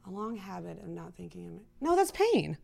A 0.05 0.09
long 0.11 0.35
habit 0.35 0.79
of 0.81 0.89
not 0.89 1.15
thinking 1.15 1.47
of 1.47 1.53
it. 1.55 1.61
No, 1.79 1.95
that's 1.95 2.11
Paine. 2.11 2.57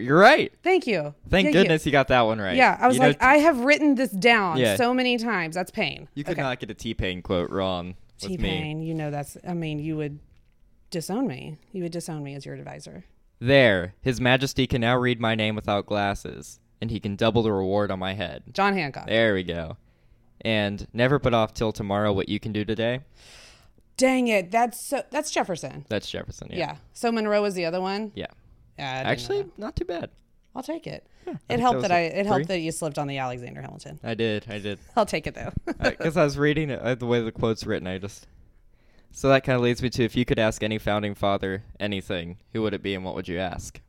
You're 0.00 0.18
right. 0.18 0.52
Thank 0.62 0.86
you. 0.86 1.14
Thank 1.28 1.46
you. 1.46 1.52
goodness 1.52 1.86
you. 1.86 1.92
got 1.92 2.08
that 2.08 2.22
one 2.22 2.40
right. 2.40 2.56
Yeah, 2.56 2.76
I 2.80 2.86
was 2.88 2.96
You 2.96 3.02
know, 3.02 3.08
like, 3.08 3.22
I 3.22 3.36
have 3.38 3.60
written 3.60 3.94
this 3.94 4.10
down 4.10 4.56
Yeah. 4.58 4.76
so 4.76 4.92
many 4.92 5.16
times. 5.18 5.54
That's 5.54 5.70
pain. 5.70 6.08
you 6.14 6.24
could 6.24 6.32
Okay. 6.32 6.42
not 6.42 6.58
get 6.60 6.70
a 6.70 6.74
T 6.74 6.94
Pain 6.94 7.22
quote 7.22 7.50
wrong 7.50 7.94
T 8.18 8.36
Pain, 8.36 8.82
You 8.82 8.94
know 8.94 9.10
that's. 9.12 9.36
I 9.46 9.54
mean, 9.54 9.78
you 9.78 9.96
would 9.96 10.18
disown 10.90 11.26
me. 11.28 11.58
You 11.72 11.84
would 11.84 11.92
disown 11.92 12.22
me 12.24 12.34
as 12.34 12.44
your 12.44 12.56
advisor. 12.56 13.04
There, 13.40 13.94
His 14.02 14.20
Majesty 14.20 14.66
can 14.66 14.80
now 14.80 14.96
read 14.96 15.20
my 15.20 15.36
name 15.36 15.54
without 15.54 15.86
glasses, 15.86 16.58
and 16.80 16.90
he 16.90 16.98
can 16.98 17.14
double 17.14 17.44
the 17.44 17.52
reward 17.52 17.92
on 17.92 18.00
my 18.00 18.14
head. 18.14 18.42
John 18.52 18.74
Hancock. 18.74 19.06
There 19.06 19.34
we 19.34 19.44
go. 19.44 19.76
And 20.40 20.88
never 20.92 21.20
put 21.20 21.34
off 21.34 21.54
till 21.54 21.70
tomorrow 21.70 22.12
what 22.12 22.28
you 22.28 22.40
can 22.40 22.52
do 22.52 22.64
today. 22.64 23.00
Dang 23.96 24.26
it, 24.28 24.50
that's 24.50 24.88
so. 24.88 25.02
That's 25.10 25.30
Jefferson. 25.30 25.84
That's 25.88 26.08
Jefferson. 26.10 26.48
Yeah. 26.50 26.58
Yeah. 26.58 26.76
So 26.92 27.10
Monroe 27.12 27.42
was 27.42 27.54
the 27.54 27.64
other 27.64 27.80
one. 27.80 28.10
Yeah. 28.14 28.26
Yeah. 28.78 29.02
I 29.04 29.10
Actually, 29.10 29.46
not 29.56 29.76
too 29.76 29.84
bad. 29.84 30.10
I'll 30.54 30.62
take 30.62 30.86
it. 30.86 31.06
I 31.26 31.36
It 31.48 31.60
helped 31.60 31.82
that 31.82 31.88
that, 31.88 31.94
I. 31.94 32.00
It 32.00 32.26
helped 32.26 32.48
that 32.48 32.60
you 32.60 32.72
slipped 32.72 32.98
on 32.98 33.06
the 33.06 33.18
Alexander 33.18 33.60
Hamilton. 33.60 34.00
I 34.02 34.14
did. 34.14 34.46
I 34.48 34.58
did. 34.58 34.78
I'll 34.96 35.06
take 35.06 35.26
it 35.26 35.34
though. 35.34 35.52
Because 35.66 36.16
I 36.16 36.24
was 36.24 36.38
reading 36.38 36.70
it, 36.70 36.80
uh, 36.80 36.94
the 36.94 37.06
way 37.06 37.20
the 37.20 37.32
quote's 37.32 37.64
written, 37.64 37.86
I 37.86 37.98
just. 37.98 38.26
So 39.10 39.28
that 39.28 39.44
kind 39.44 39.56
of 39.56 39.62
leads 39.62 39.82
me 39.82 39.90
to 39.90 40.04
if 40.04 40.16
you 40.16 40.24
could 40.24 40.38
ask 40.38 40.62
any 40.62 40.78
founding 40.78 41.14
father 41.14 41.64
anything, 41.80 42.38
who 42.52 42.62
would 42.62 42.74
it 42.74 42.82
be 42.82 42.94
and 42.94 43.04
what 43.04 43.14
would 43.14 43.28
you 43.28 43.38
ask? 43.38 43.80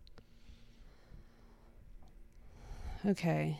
Okay. 3.05 3.59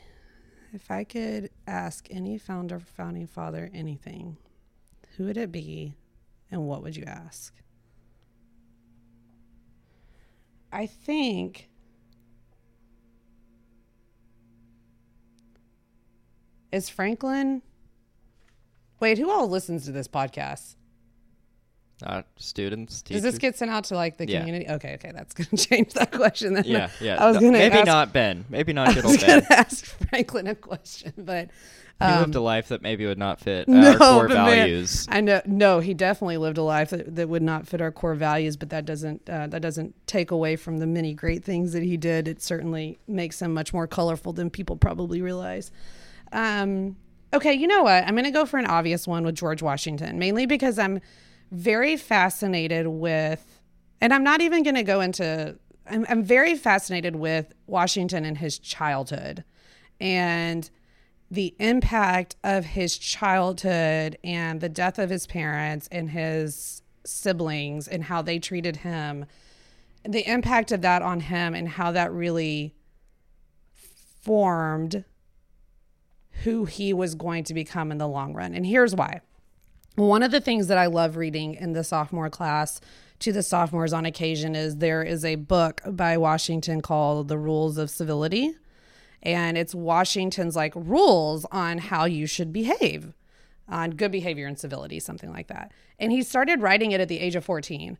If 0.73 0.91
I 0.91 1.03
could 1.03 1.49
ask 1.67 2.07
any 2.11 2.37
founder, 2.37 2.79
founding 2.79 3.27
father 3.27 3.69
anything, 3.73 4.37
who 5.17 5.25
would 5.25 5.37
it 5.37 5.51
be 5.51 5.95
and 6.51 6.67
what 6.67 6.83
would 6.83 6.95
you 6.95 7.05
ask? 7.05 7.53
I 10.71 10.85
think 10.85 11.69
is 16.71 16.89
Franklin. 16.89 17.61
Wait, 18.99 19.17
who 19.17 19.29
all 19.31 19.47
listens 19.49 19.85
to 19.85 19.91
this 19.91 20.07
podcast? 20.07 20.75
Uh, 22.05 22.21
students, 22.37 23.01
Does 23.01 23.23
this 23.23 23.37
get 23.37 23.57
sent 23.57 23.69
out 23.71 23.83
to 23.85 23.95
like 23.95 24.17
the 24.17 24.27
Yeah. 24.27 24.39
community? 24.39 24.69
Okay, 24.69 24.93
okay, 24.93 25.11
that's 25.13 25.33
gonna 25.33 25.49
change 25.57 25.93
that 25.93 26.11
question. 26.11 26.53
Then. 26.53 26.63
yeah, 26.65 26.89
yeah. 27.01 27.21
I 27.21 27.27
was 27.27 27.35
No, 27.35 27.41
gonna 27.41 27.57
maybe 27.57 27.75
ask- 27.75 27.85
not 27.87 28.13
Ben. 28.13 28.45
Maybe 28.49 28.71
not 28.71 28.89
I 28.89 28.93
good 28.93 29.05
old 29.05 29.19
Ben. 29.19 29.43
ask 29.49 29.83
Franklin 30.09 30.47
a 30.47 30.55
question, 30.55 31.11
but 31.17 31.49
He 31.99 32.05
um, 32.05 32.21
lived 32.21 32.35
a 32.35 32.41
life 32.41 32.69
that 32.69 32.81
maybe 32.81 33.05
would 33.05 33.17
not 33.17 33.41
fit 33.41 33.67
No, 33.67 33.91
our 33.91 33.97
core 33.97 34.27
but 34.29 34.35
man, 34.35 34.45
values. 34.45 35.05
I 35.09 35.19
know. 35.19 35.41
No, 35.45 35.79
he 35.79 35.93
definitely 35.93 36.37
lived 36.37 36.57
a 36.57 36.63
life 36.63 36.91
that, 36.91 37.13
that 37.15 37.27
would 37.27 37.41
not 37.41 37.67
fit 37.67 37.81
our 37.81 37.91
core 37.91 38.15
values, 38.15 38.55
but 38.55 38.69
that 38.69 38.85
doesn't 38.85 39.29
uh, 39.29 39.47
that 39.47 39.61
doesn't 39.61 39.95
take 40.07 40.31
away 40.31 40.55
from 40.55 40.77
the 40.77 40.87
many 40.87 41.13
great 41.13 41.43
things 41.43 41.73
that 41.73 41.83
he 41.83 41.97
did. 41.97 42.27
It 42.27 42.41
certainly 42.41 42.99
makes 43.07 43.41
him 43.41 43.53
much 43.53 43.73
more 43.73 43.85
colorful 43.85 44.31
than 44.31 44.49
people 44.49 44.77
probably 44.77 45.21
realize. 45.21 45.71
Um, 46.31 46.95
okay, 47.33 47.53
you 47.53 47.67
know 47.67 47.83
what? 47.83 48.05
I'm 48.05 48.13
going 48.13 48.23
to 48.23 48.31
go 48.31 48.45
for 48.45 48.57
an 48.57 48.65
obvious 48.65 49.05
one 49.05 49.25
with 49.25 49.35
George 49.35 49.61
Washington, 49.61 50.17
mainly 50.19 50.45
because 50.45 50.79
I'm 50.79 51.01
very 51.51 51.97
fascinated 51.97 52.87
with, 52.87 53.61
and 53.99 54.13
I'm 54.13 54.23
not 54.23 54.39
even 54.39 54.63
going 54.63 54.75
to 54.75 54.83
go 54.83 55.01
into. 55.01 55.57
I'm, 55.85 56.05
I'm 56.07 56.23
very 56.23 56.55
fascinated 56.55 57.17
with 57.17 57.53
Washington 57.67 58.23
and 58.23 58.37
his 58.37 58.57
childhood, 58.57 59.43
and 59.99 60.69
the 61.31 61.55
impact 61.59 62.35
of 62.43 62.65
his 62.65 62.97
childhood 62.97 64.17
and 64.23 64.61
the 64.61 64.69
death 64.69 64.97
of 64.97 65.09
his 65.09 65.27
parents 65.27 65.87
and 65.91 66.09
his 66.09 66.81
siblings 67.05 67.87
and 67.87 68.05
how 68.05 68.21
they 68.21 68.39
treated 68.39 68.77
him, 68.77 69.25
the 70.03 70.27
impact 70.29 70.71
of 70.71 70.81
that 70.81 71.01
on 71.01 71.19
him 71.19 71.53
and 71.53 71.69
how 71.69 71.91
that 71.91 72.11
really 72.11 72.73
formed 74.21 75.03
who 76.43 76.65
he 76.65 76.93
was 76.93 77.15
going 77.15 77.43
to 77.43 77.53
become 77.53 77.91
in 77.91 77.97
the 77.97 78.07
long 78.07 78.33
run. 78.33 78.53
And 78.53 78.65
here's 78.65 78.95
why. 78.95 79.21
One 79.95 80.23
of 80.23 80.31
the 80.31 80.39
things 80.39 80.67
that 80.67 80.77
I 80.77 80.85
love 80.85 81.17
reading 81.17 81.55
in 81.55 81.73
the 81.73 81.83
sophomore 81.83 82.29
class 82.29 82.79
to 83.19 83.33
the 83.33 83.43
sophomores 83.43 83.91
on 83.91 84.05
occasion 84.05 84.55
is 84.55 84.77
there 84.77 85.03
is 85.03 85.25
a 85.25 85.35
book 85.35 85.81
by 85.85 86.17
Washington 86.17 86.81
called 86.81 87.27
The 87.27 87.37
Rules 87.37 87.77
of 87.77 87.89
Civility 87.89 88.55
and 89.23 89.57
it's 89.57 89.75
Washington's 89.75 90.55
like 90.55 90.73
rules 90.75 91.45
on 91.51 91.77
how 91.77 92.05
you 92.05 92.25
should 92.25 92.53
behave 92.53 93.13
on 93.67 93.91
good 93.91 94.11
behavior 94.11 94.47
and 94.47 94.57
civility 94.57 94.99
something 94.99 95.31
like 95.31 95.47
that. 95.47 95.71
And 95.99 96.11
he 96.11 96.23
started 96.23 96.61
writing 96.61 96.91
it 96.91 97.01
at 97.01 97.07
the 97.07 97.19
age 97.19 97.35
of 97.35 97.45
14 97.45 97.97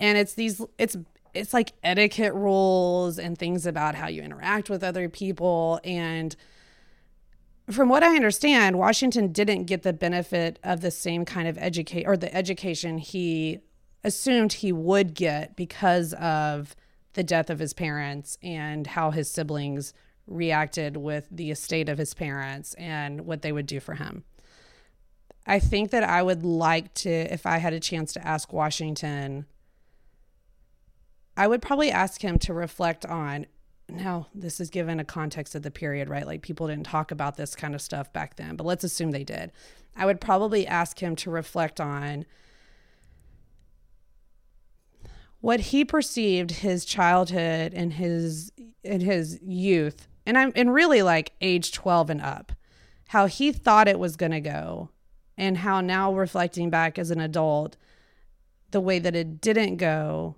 and 0.00 0.18
it's 0.18 0.34
these 0.34 0.60
it's 0.78 0.96
it's 1.34 1.54
like 1.54 1.72
etiquette 1.82 2.34
rules 2.34 3.18
and 3.18 3.38
things 3.38 3.66
about 3.66 3.94
how 3.94 4.08
you 4.08 4.22
interact 4.22 4.68
with 4.68 4.84
other 4.84 5.08
people. 5.08 5.80
And 5.82 6.36
from 7.70 7.88
what 7.88 8.02
I 8.02 8.14
understand, 8.16 8.78
Washington 8.78 9.32
didn't 9.32 9.64
get 9.64 9.82
the 9.82 9.92
benefit 9.92 10.58
of 10.62 10.82
the 10.82 10.90
same 10.90 11.24
kind 11.24 11.48
of 11.48 11.56
educate 11.58 12.04
or 12.06 12.16
the 12.16 12.34
education 12.34 12.98
he 12.98 13.60
assumed 14.04 14.54
he 14.54 14.72
would 14.72 15.14
get 15.14 15.56
because 15.56 16.12
of 16.14 16.74
the 17.14 17.22
death 17.22 17.50
of 17.50 17.60
his 17.60 17.72
parents 17.72 18.36
and 18.42 18.88
how 18.88 19.10
his 19.10 19.30
siblings 19.30 19.94
reacted 20.26 20.96
with 20.96 21.26
the 21.30 21.50
estate 21.50 21.88
of 21.88 21.98
his 21.98 22.14
parents 22.14 22.74
and 22.74 23.22
what 23.22 23.42
they 23.42 23.52
would 23.52 23.66
do 23.66 23.80
for 23.80 23.94
him. 23.94 24.24
I 25.46 25.58
think 25.58 25.90
that 25.90 26.04
I 26.04 26.22
would 26.22 26.44
like 26.44 26.94
to, 26.94 27.10
if 27.10 27.46
I 27.46 27.58
had 27.58 27.72
a 27.72 27.80
chance 27.80 28.12
to 28.12 28.26
ask 28.26 28.52
Washington, 28.52 29.46
I 31.36 31.48
would 31.48 31.62
probably 31.62 31.90
ask 31.90 32.22
him 32.22 32.38
to 32.40 32.54
reflect 32.54 33.04
on 33.04 33.46
now 33.88 34.28
this 34.34 34.60
is 34.60 34.70
given 34.70 35.00
a 35.00 35.04
context 35.04 35.54
of 35.54 35.62
the 35.62 35.70
period, 35.70 36.08
right? 36.08 36.26
Like 36.26 36.42
people 36.42 36.66
didn't 36.66 36.86
talk 36.86 37.10
about 37.10 37.36
this 37.36 37.54
kind 37.54 37.74
of 37.74 37.82
stuff 37.82 38.12
back 38.12 38.36
then, 38.36 38.56
but 38.56 38.66
let's 38.66 38.84
assume 38.84 39.10
they 39.10 39.24
did. 39.24 39.52
I 39.96 40.06
would 40.06 40.20
probably 40.20 40.66
ask 40.66 41.00
him 41.00 41.16
to 41.16 41.30
reflect 41.30 41.80
on 41.80 42.24
what 45.40 45.60
he 45.60 45.84
perceived 45.84 46.50
his 46.50 46.84
childhood 46.84 47.74
and 47.74 47.92
his 47.92 48.52
in 48.84 49.00
his 49.00 49.40
youth 49.42 50.08
and 50.26 50.38
I'm 50.38 50.52
and 50.54 50.72
really 50.72 51.02
like 51.02 51.32
age 51.40 51.72
12 51.72 52.10
and 52.10 52.20
up 52.20 52.52
how 53.08 53.26
he 53.26 53.52
thought 53.52 53.88
it 53.88 53.98
was 53.98 54.16
going 54.16 54.32
to 54.32 54.40
go 54.40 54.88
and 55.36 55.58
how 55.58 55.80
now 55.80 56.14
reflecting 56.14 56.70
back 56.70 56.98
as 56.98 57.10
an 57.10 57.20
adult 57.20 57.76
the 58.70 58.80
way 58.80 58.98
that 58.98 59.14
it 59.14 59.40
didn't 59.40 59.76
go 59.76 60.36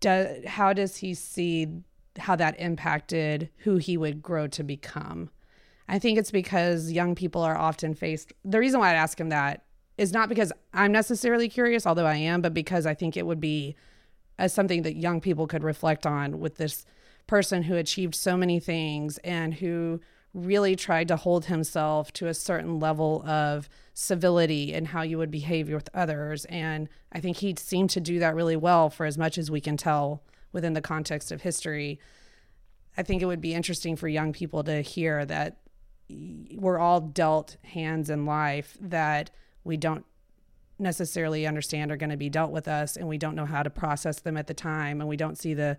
do, 0.00 0.42
how 0.46 0.72
does 0.72 0.96
he 0.96 1.12
see 1.12 1.68
how 2.18 2.34
that 2.34 2.58
impacted 2.58 3.50
who 3.58 3.76
he 3.76 3.96
would 3.96 4.22
grow 4.22 4.46
to 4.46 4.62
become? 4.62 5.30
I 5.86 5.98
think 5.98 6.18
it's 6.18 6.30
because 6.30 6.90
young 6.90 7.14
people 7.14 7.42
are 7.42 7.56
often 7.56 7.94
faced 7.94 8.32
the 8.44 8.60
reason 8.60 8.78
why 8.78 8.90
i 8.90 8.94
ask 8.94 9.20
him 9.20 9.28
that 9.30 9.64
is 9.98 10.12
not 10.12 10.28
because 10.28 10.52
i'm 10.72 10.92
necessarily 10.92 11.48
curious 11.48 11.84
although 11.84 12.06
i 12.06 12.14
am 12.14 12.40
but 12.40 12.54
because 12.54 12.86
i 12.86 12.94
think 12.94 13.16
it 13.16 13.26
would 13.26 13.40
be 13.40 13.74
as 14.38 14.54
something 14.54 14.82
that 14.82 14.94
young 14.96 15.20
people 15.20 15.48
could 15.48 15.64
reflect 15.64 16.06
on 16.06 16.38
with 16.38 16.58
this 16.58 16.86
person 17.30 17.62
who 17.62 17.76
achieved 17.76 18.12
so 18.12 18.36
many 18.36 18.58
things 18.58 19.16
and 19.18 19.54
who 19.54 20.00
really 20.34 20.74
tried 20.74 21.06
to 21.06 21.14
hold 21.14 21.44
himself 21.44 22.12
to 22.12 22.26
a 22.26 22.34
certain 22.34 22.80
level 22.80 23.22
of 23.24 23.68
civility 23.94 24.74
and 24.74 24.88
how 24.88 25.02
you 25.02 25.16
would 25.16 25.30
behave 25.30 25.68
with 25.68 25.88
others. 25.94 26.44
And 26.46 26.88
I 27.12 27.20
think 27.20 27.36
he 27.36 27.54
seemed 27.56 27.90
to 27.90 28.00
do 28.00 28.18
that 28.18 28.34
really 28.34 28.56
well 28.56 28.90
for 28.90 29.06
as 29.06 29.16
much 29.16 29.38
as 29.38 29.48
we 29.48 29.60
can 29.60 29.76
tell 29.76 30.24
within 30.50 30.72
the 30.72 30.80
context 30.80 31.30
of 31.30 31.42
history. 31.42 32.00
I 32.98 33.04
think 33.04 33.22
it 33.22 33.26
would 33.26 33.40
be 33.40 33.54
interesting 33.54 33.94
for 33.94 34.08
young 34.08 34.32
people 34.32 34.64
to 34.64 34.80
hear 34.80 35.24
that 35.26 35.58
we're 36.56 36.80
all 36.80 37.00
dealt 37.00 37.58
hands 37.62 38.10
in 38.10 38.26
life 38.26 38.76
that 38.80 39.30
we 39.62 39.76
don't 39.76 40.04
necessarily 40.80 41.46
understand 41.46 41.92
are 41.92 41.96
going 41.96 42.10
to 42.10 42.16
be 42.16 42.28
dealt 42.28 42.50
with 42.50 42.66
us 42.66 42.96
and 42.96 43.06
we 43.06 43.18
don't 43.18 43.36
know 43.36 43.46
how 43.46 43.62
to 43.62 43.70
process 43.70 44.18
them 44.18 44.36
at 44.36 44.48
the 44.48 44.54
time 44.54 45.00
and 45.00 45.08
we 45.08 45.16
don't 45.16 45.38
see 45.38 45.54
the 45.54 45.76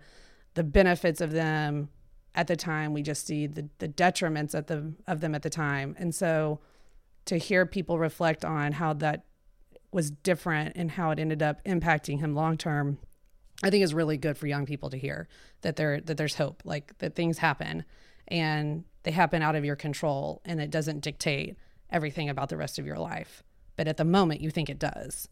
the 0.54 0.64
benefits 0.64 1.20
of 1.20 1.32
them 1.32 1.88
at 2.34 2.46
the 2.46 2.56
time. 2.56 2.92
We 2.92 3.02
just 3.02 3.26
see 3.26 3.46
the 3.46 3.68
the 3.78 3.88
detriments 3.88 4.54
at 4.54 4.66
the 4.66 4.94
of 5.06 5.20
them 5.20 5.34
at 5.34 5.42
the 5.42 5.50
time. 5.50 5.94
And 5.98 6.14
so 6.14 6.60
to 7.26 7.36
hear 7.36 7.66
people 7.66 7.98
reflect 7.98 8.44
on 8.44 8.72
how 8.72 8.94
that 8.94 9.24
was 9.92 10.10
different 10.10 10.76
and 10.76 10.92
how 10.92 11.10
it 11.10 11.18
ended 11.18 11.42
up 11.42 11.62
impacting 11.64 12.20
him 12.20 12.34
long 12.34 12.56
term 12.56 12.98
i 13.62 13.68
think 13.68 13.84
is 13.84 13.92
really 13.92 14.16
good 14.16 14.38
for 14.38 14.46
young 14.46 14.64
people 14.64 14.88
to 14.88 14.96
hear 14.96 15.28
that 15.60 15.76
there 15.76 16.00
that 16.00 16.16
there's 16.16 16.36
hope 16.36 16.62
like 16.64 16.96
that 16.98 17.14
things 17.14 17.38
happen 17.38 17.84
and 18.28 18.84
they 19.02 19.10
happen 19.10 19.42
out 19.42 19.54
of 19.54 19.64
your 19.64 19.76
control 19.76 20.40
and 20.44 20.60
it 20.60 20.70
doesn't 20.70 21.00
dictate 21.00 21.56
everything 21.90 22.28
about 22.28 22.48
the 22.48 22.56
rest 22.56 22.78
of 22.78 22.86
your 22.86 22.96
life. 22.96 23.42
But 23.76 23.88
at 23.88 23.96
the 23.96 24.04
moment 24.04 24.40
you 24.40 24.50
think 24.50 24.70
it 24.70 24.78
does. 24.78 25.28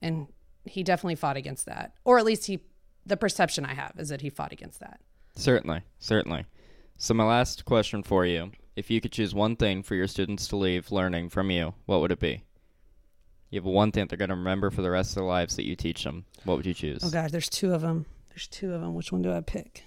And 0.00 0.28
he 0.64 0.82
definitely 0.82 1.16
fought 1.16 1.36
against 1.36 1.66
that 1.66 1.94
or 2.04 2.18
at 2.18 2.24
least 2.24 2.46
he 2.46 2.60
the 3.04 3.16
perception 3.16 3.64
i 3.64 3.74
have 3.74 3.92
is 3.98 4.08
that 4.08 4.20
he 4.20 4.30
fought 4.30 4.52
against 4.52 4.80
that 4.80 5.00
Certainly, 5.34 5.82
certainly. 5.98 6.44
So 6.98 7.14
my 7.14 7.24
last 7.24 7.64
question 7.64 8.02
for 8.02 8.26
you: 8.26 8.52
If 8.76 8.90
you 8.90 9.00
could 9.00 9.12
choose 9.12 9.34
one 9.34 9.56
thing 9.56 9.82
for 9.82 9.94
your 9.94 10.06
students 10.06 10.46
to 10.48 10.56
leave 10.56 10.92
learning 10.92 11.30
from 11.30 11.50
you, 11.50 11.74
what 11.86 12.00
would 12.00 12.12
it 12.12 12.20
be? 12.20 12.44
You 13.50 13.60
have 13.60 13.66
one 13.66 13.92
thing 13.92 14.06
they're 14.06 14.18
going 14.18 14.30
to 14.30 14.34
remember 14.36 14.70
for 14.70 14.82
the 14.82 14.90
rest 14.90 15.10
of 15.10 15.14
their 15.16 15.24
lives 15.24 15.56
that 15.56 15.66
you 15.66 15.76
teach 15.76 16.04
them. 16.04 16.24
What 16.44 16.56
would 16.56 16.66
you 16.66 16.74
choose? 16.74 17.02
Oh 17.04 17.10
God, 17.10 17.30
there's 17.30 17.48
two 17.48 17.74
of 17.74 17.80
them. 17.80 18.06
There's 18.30 18.46
two 18.46 18.72
of 18.72 18.80
them. 18.80 18.94
Which 18.94 19.12
one 19.12 19.22
do 19.22 19.32
I 19.32 19.40
pick? 19.40 19.84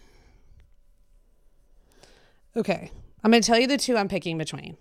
Okay, 2.58 2.91
I'm 3.23 3.32
going 3.32 3.41
to 3.41 3.47
tell 3.47 3.60
you 3.60 3.67
the 3.67 3.78
two 3.78 3.97
I'm 3.97 4.08
picking 4.08 4.38
between, 4.38 4.78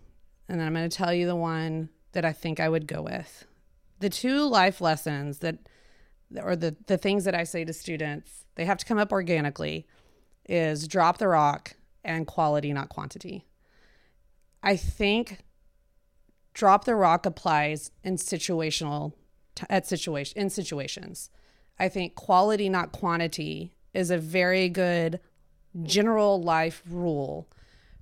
and 0.48 0.60
then 0.60 0.66
I'm 0.66 0.74
going 0.74 0.88
to 0.88 0.96
tell 0.96 1.12
you 1.12 1.26
the 1.26 1.36
one 1.36 1.88
that 2.12 2.24
I 2.24 2.32
think 2.32 2.60
I 2.60 2.68
would 2.68 2.86
go 2.86 3.02
with. 3.02 3.46
The 4.00 4.10
two 4.10 4.46
life 4.48 4.80
lessons 4.80 5.38
that, 5.38 5.58
or 6.42 6.56
the 6.56 6.76
the 6.86 6.98
things 6.98 7.24
that 7.24 7.34
I 7.34 7.44
say 7.44 7.64
to 7.64 7.72
students, 7.72 8.44
they 8.54 8.64
have 8.64 8.78
to 8.78 8.86
come 8.86 8.98
up 8.98 9.12
organically, 9.12 9.86
is 10.48 10.88
drop 10.88 11.18
the 11.18 11.28
rock 11.28 11.76
and 12.04 12.26
quality, 12.26 12.72
not 12.72 12.88
quantity. 12.88 13.46
I 14.62 14.76
think 14.76 15.38
drop 16.52 16.84
the 16.84 16.94
rock 16.94 17.26
applies 17.26 17.90
in 18.02 18.16
situational 18.16 19.12
at 19.68 19.86
situation 19.86 20.40
in 20.40 20.50
situations. 20.50 21.30
I 21.78 21.88
think 21.88 22.14
quality 22.14 22.68
not 22.68 22.92
quantity 22.92 23.74
is 23.92 24.10
a 24.10 24.18
very 24.18 24.68
good 24.68 25.20
general 25.82 26.40
life 26.40 26.82
rule 26.88 27.48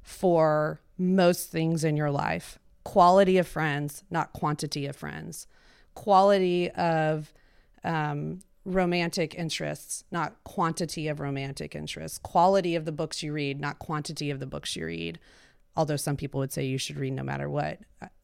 for 0.02 0.80
most 0.98 1.50
things 1.50 1.84
in 1.84 1.96
your 1.96 2.10
life. 2.10 2.58
Quality 2.84 3.38
of 3.38 3.46
friends, 3.46 4.04
not 4.10 4.32
quantity 4.32 4.86
of 4.86 4.96
friends. 4.96 5.46
Quality 5.94 6.70
of 6.70 7.32
um, 7.84 8.40
romantic 8.64 9.34
interests, 9.34 10.04
not 10.10 10.36
quantity 10.44 11.08
of 11.08 11.18
romantic 11.20 11.74
interests. 11.74 12.18
Quality 12.18 12.76
of 12.76 12.84
the 12.84 12.92
books 12.92 13.22
you 13.22 13.32
read, 13.32 13.60
not 13.60 13.78
quantity 13.78 14.30
of 14.30 14.38
the 14.40 14.46
books 14.46 14.76
you 14.76 14.86
read. 14.86 15.18
although 15.74 15.96
some 15.96 16.16
people 16.18 16.38
would 16.38 16.52
say 16.52 16.64
you 16.66 16.76
should 16.76 16.96
read 16.98 17.12
no 17.14 17.22
matter 17.22 17.48
what. 17.48 17.78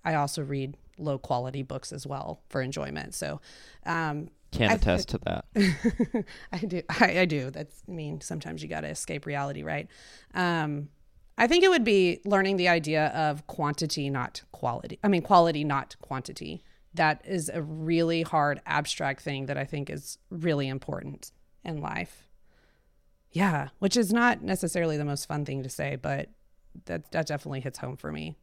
I- 0.04 0.14
also 0.14 0.42
read 0.42 0.76
low 0.98 1.16
quality 1.18 1.62
books 1.62 1.92
as 1.92 2.06
well 2.06 2.40
for 2.50 2.60
enjoyment. 2.60 3.14
So, 3.14 3.40
um, 3.86 4.28
Can't 4.52 4.72
I- 4.72 4.74
attest 4.76 5.08
to 5.10 5.18
that. 5.24 5.44
I 6.52 6.58
do. 6.58 6.82
I, 6.88 7.20
I 7.20 7.24
do. 7.24 7.50
That's. 7.50 7.82
I 7.88 7.92
mean, 7.92 8.20
sometimes 8.20 8.62
you 8.62 8.68
got 8.68 8.80
to 8.82 8.88
escape 8.88 9.24
reality, 9.26 9.62
right? 9.62 9.88
Um, 10.34 10.88
I 11.38 11.46
think 11.46 11.62
it 11.64 11.68
would 11.70 11.84
be 11.84 12.20
learning 12.24 12.56
the 12.58 12.68
idea 12.68 13.06
of 13.08 13.46
quantity, 13.46 14.10
not 14.10 14.42
quality. 14.52 14.98
I 15.04 15.08
mean, 15.08 15.22
quality, 15.22 15.64
not 15.64 15.96
quantity. 16.02 16.62
That 16.98 17.22
is 17.24 17.48
a 17.48 17.62
really 17.62 18.22
hard, 18.22 18.60
abstract 18.66 19.22
thing 19.22 19.46
that 19.46 19.56
I 19.56 19.64
think 19.64 19.88
is 19.88 20.18
really 20.30 20.68
important 20.68 21.30
in 21.64 21.80
life. 21.80 22.28
Yeah, 23.30 23.68
which 23.78 23.96
is 23.96 24.12
not 24.12 24.42
necessarily 24.42 24.96
the 24.96 25.04
most 25.04 25.26
fun 25.26 25.44
thing 25.44 25.62
to 25.62 25.68
say, 25.68 25.96
but 25.96 26.28
that 26.86 27.10
that 27.12 27.26
definitely 27.26 27.60
hits 27.60 27.78
home 27.78 27.96
for 27.96 28.10
me. 28.10 28.36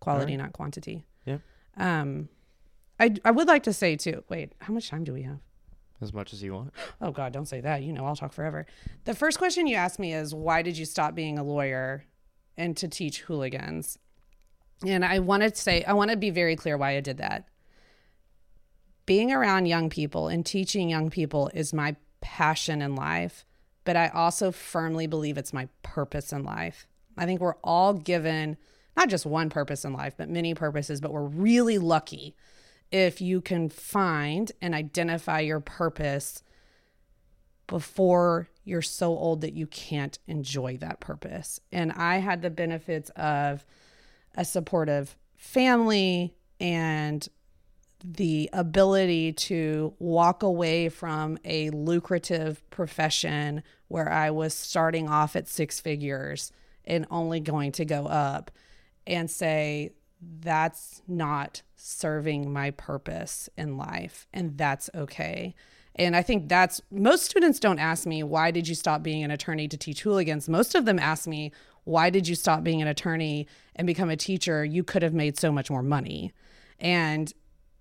Quality, 0.00 0.36
not 0.36 0.52
quantity. 0.52 1.06
Yeah. 1.24 1.38
Um, 1.76 2.28
I 2.98 3.14
I 3.24 3.30
would 3.30 3.46
like 3.46 3.62
to 3.64 3.72
say 3.72 3.94
too. 3.94 4.24
Wait, 4.28 4.52
how 4.60 4.72
much 4.72 4.88
time 4.88 5.04
do 5.04 5.12
we 5.12 5.22
have? 5.22 5.38
As 6.00 6.12
much 6.12 6.32
as 6.32 6.42
you 6.42 6.54
want. 6.54 6.72
Oh 7.00 7.12
God, 7.12 7.32
don't 7.32 7.46
say 7.46 7.60
that. 7.60 7.84
You 7.84 7.92
know, 7.92 8.04
I'll 8.04 8.16
talk 8.16 8.32
forever. 8.32 8.66
The 9.04 9.14
first 9.14 9.38
question 9.38 9.68
you 9.68 9.76
asked 9.76 10.00
me 10.00 10.12
is 10.12 10.34
why 10.34 10.62
did 10.62 10.76
you 10.76 10.86
stop 10.86 11.14
being 11.14 11.38
a 11.38 11.44
lawyer 11.44 12.04
and 12.56 12.76
to 12.78 12.88
teach 12.88 13.20
hooligans? 13.20 13.96
And 14.84 15.04
I 15.04 15.20
wanted 15.20 15.54
to 15.54 15.60
say, 15.60 15.84
I 15.84 15.92
want 15.92 16.10
to 16.10 16.16
be 16.16 16.30
very 16.30 16.56
clear 16.56 16.76
why 16.76 16.96
I 16.96 17.00
did 17.00 17.18
that. 17.18 17.46
Being 19.06 19.32
around 19.32 19.66
young 19.66 19.90
people 19.90 20.28
and 20.28 20.46
teaching 20.46 20.88
young 20.88 21.10
people 21.10 21.50
is 21.54 21.72
my 21.72 21.96
passion 22.20 22.80
in 22.80 22.94
life, 22.94 23.44
but 23.84 23.96
I 23.96 24.08
also 24.08 24.52
firmly 24.52 25.06
believe 25.06 25.36
it's 25.36 25.52
my 25.52 25.68
purpose 25.82 26.32
in 26.32 26.44
life. 26.44 26.86
I 27.16 27.26
think 27.26 27.40
we're 27.40 27.56
all 27.64 27.94
given 27.94 28.56
not 28.96 29.08
just 29.08 29.26
one 29.26 29.50
purpose 29.50 29.84
in 29.84 29.92
life, 29.92 30.14
but 30.16 30.28
many 30.28 30.54
purposes, 30.54 31.00
but 31.00 31.12
we're 31.12 31.22
really 31.22 31.78
lucky 31.78 32.36
if 32.90 33.20
you 33.20 33.40
can 33.40 33.68
find 33.68 34.52
and 34.60 34.74
identify 34.74 35.40
your 35.40 35.60
purpose 35.60 36.42
before 37.66 38.48
you're 38.64 38.82
so 38.82 39.16
old 39.16 39.40
that 39.40 39.54
you 39.54 39.66
can't 39.66 40.18
enjoy 40.26 40.76
that 40.76 41.00
purpose. 41.00 41.58
And 41.72 41.90
I 41.92 42.18
had 42.18 42.42
the 42.42 42.50
benefits 42.50 43.10
of 43.10 43.64
a 44.36 44.44
supportive 44.44 45.16
family 45.36 46.34
and 46.60 47.26
the 48.04 48.50
ability 48.52 49.32
to 49.32 49.94
walk 49.98 50.42
away 50.42 50.88
from 50.88 51.38
a 51.44 51.70
lucrative 51.70 52.68
profession 52.70 53.62
where 53.88 54.10
I 54.10 54.30
was 54.30 54.54
starting 54.54 55.08
off 55.08 55.36
at 55.36 55.48
six 55.48 55.80
figures 55.80 56.52
and 56.84 57.06
only 57.10 57.40
going 57.40 57.72
to 57.72 57.84
go 57.84 58.06
up 58.06 58.50
and 59.06 59.30
say, 59.30 59.92
that's 60.40 61.02
not 61.08 61.62
serving 61.76 62.52
my 62.52 62.70
purpose 62.70 63.48
in 63.56 63.76
life. 63.76 64.26
And 64.32 64.56
that's 64.56 64.88
okay. 64.94 65.54
And 65.96 66.16
I 66.16 66.22
think 66.22 66.48
that's 66.48 66.80
most 66.90 67.24
students 67.24 67.60
don't 67.60 67.78
ask 67.78 68.06
me, 68.06 68.22
why 68.22 68.50
did 68.50 68.66
you 68.66 68.74
stop 68.74 69.02
being 69.02 69.22
an 69.24 69.30
attorney 69.30 69.68
to 69.68 69.76
teach 69.76 70.02
hooligans? 70.02 70.48
Most 70.48 70.74
of 70.74 70.84
them 70.84 70.98
ask 70.98 71.26
me, 71.26 71.52
why 71.84 72.10
did 72.10 72.28
you 72.28 72.34
stop 72.34 72.62
being 72.62 72.80
an 72.80 72.88
attorney 72.88 73.46
and 73.76 73.86
become 73.86 74.08
a 74.08 74.16
teacher? 74.16 74.64
You 74.64 74.84
could 74.84 75.02
have 75.02 75.12
made 75.12 75.38
so 75.38 75.52
much 75.52 75.70
more 75.70 75.82
money. 75.82 76.32
And 76.78 77.32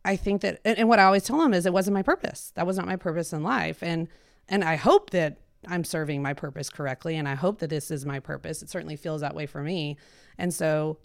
I 0.04 0.16
think 0.16 0.42
that, 0.42 0.60
and, 0.66 0.78
and 0.78 0.90
what 0.90 1.00
I 1.00 1.04
always 1.04 1.24
tell 1.24 1.40
them 1.40 1.54
is 1.54 1.66
it 1.66 1.74
wasn't 1.74 1.94
my 1.94 2.04
purpose. 2.04 2.52
That 2.56 2.66
was 2.66 2.78
not 2.78 2.88
my 2.88 2.96
purpose 2.96 3.34
in 3.34 3.44
life. 3.44 3.82
And, 3.82 4.08
and 4.50 4.64
I 4.64 4.76
hope 4.76 5.12
that 5.12 5.38
I'm 5.68 5.84
serving 5.84 6.22
my 6.22 6.34
purpose 6.34 6.70
correctly. 6.70 7.18
And 7.18 7.28
I 7.28 7.36
hope 7.36 7.60
that 7.60 7.70
this 7.70 7.92
is 7.92 8.06
my 8.06 8.20
purpose. 8.20 8.62
It 8.62 8.70
certainly 8.70 8.96
feels 8.96 9.22
that 9.22 9.36
way 9.36 9.46
for 9.46 9.62
me. 9.62 9.98
And 10.38 10.54
so, 10.54 10.98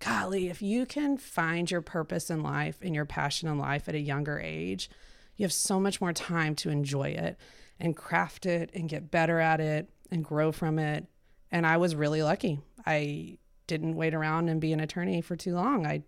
golly, 0.00 0.48
if 0.48 0.60
you 0.60 0.84
can 0.84 1.16
find 1.16 1.70
your 1.70 1.80
purpose 1.80 2.30
in 2.30 2.42
life 2.42 2.78
and 2.82 2.94
your 2.94 3.04
passion 3.04 3.48
in 3.48 3.58
life 3.58 3.88
at 3.88 3.94
a 3.94 4.00
younger 4.00 4.40
age, 4.40 4.90
you 5.36 5.44
have 5.44 5.52
so 5.52 5.78
much 5.78 6.00
more 6.00 6.12
time 6.12 6.54
to 6.56 6.70
enjoy 6.70 7.08
it 7.08 7.38
and 7.78 7.96
craft 7.96 8.46
it 8.46 8.70
and 8.74 8.88
get 8.88 9.10
better 9.10 9.38
at 9.40 9.60
it 9.60 9.90
and 10.10 10.24
grow 10.24 10.52
from 10.52 10.78
it. 10.78 11.06
And 11.50 11.66
I 11.66 11.76
was 11.76 11.94
really 11.94 12.22
lucky. 12.22 12.60
I 12.86 13.38
didn't 13.66 13.96
wait 13.96 14.14
around 14.14 14.48
and 14.48 14.60
be 14.60 14.72
an 14.72 14.80
attorney 14.80 15.20
for 15.20 15.36
too 15.36 15.54
long. 15.54 15.86
I 15.86 16.02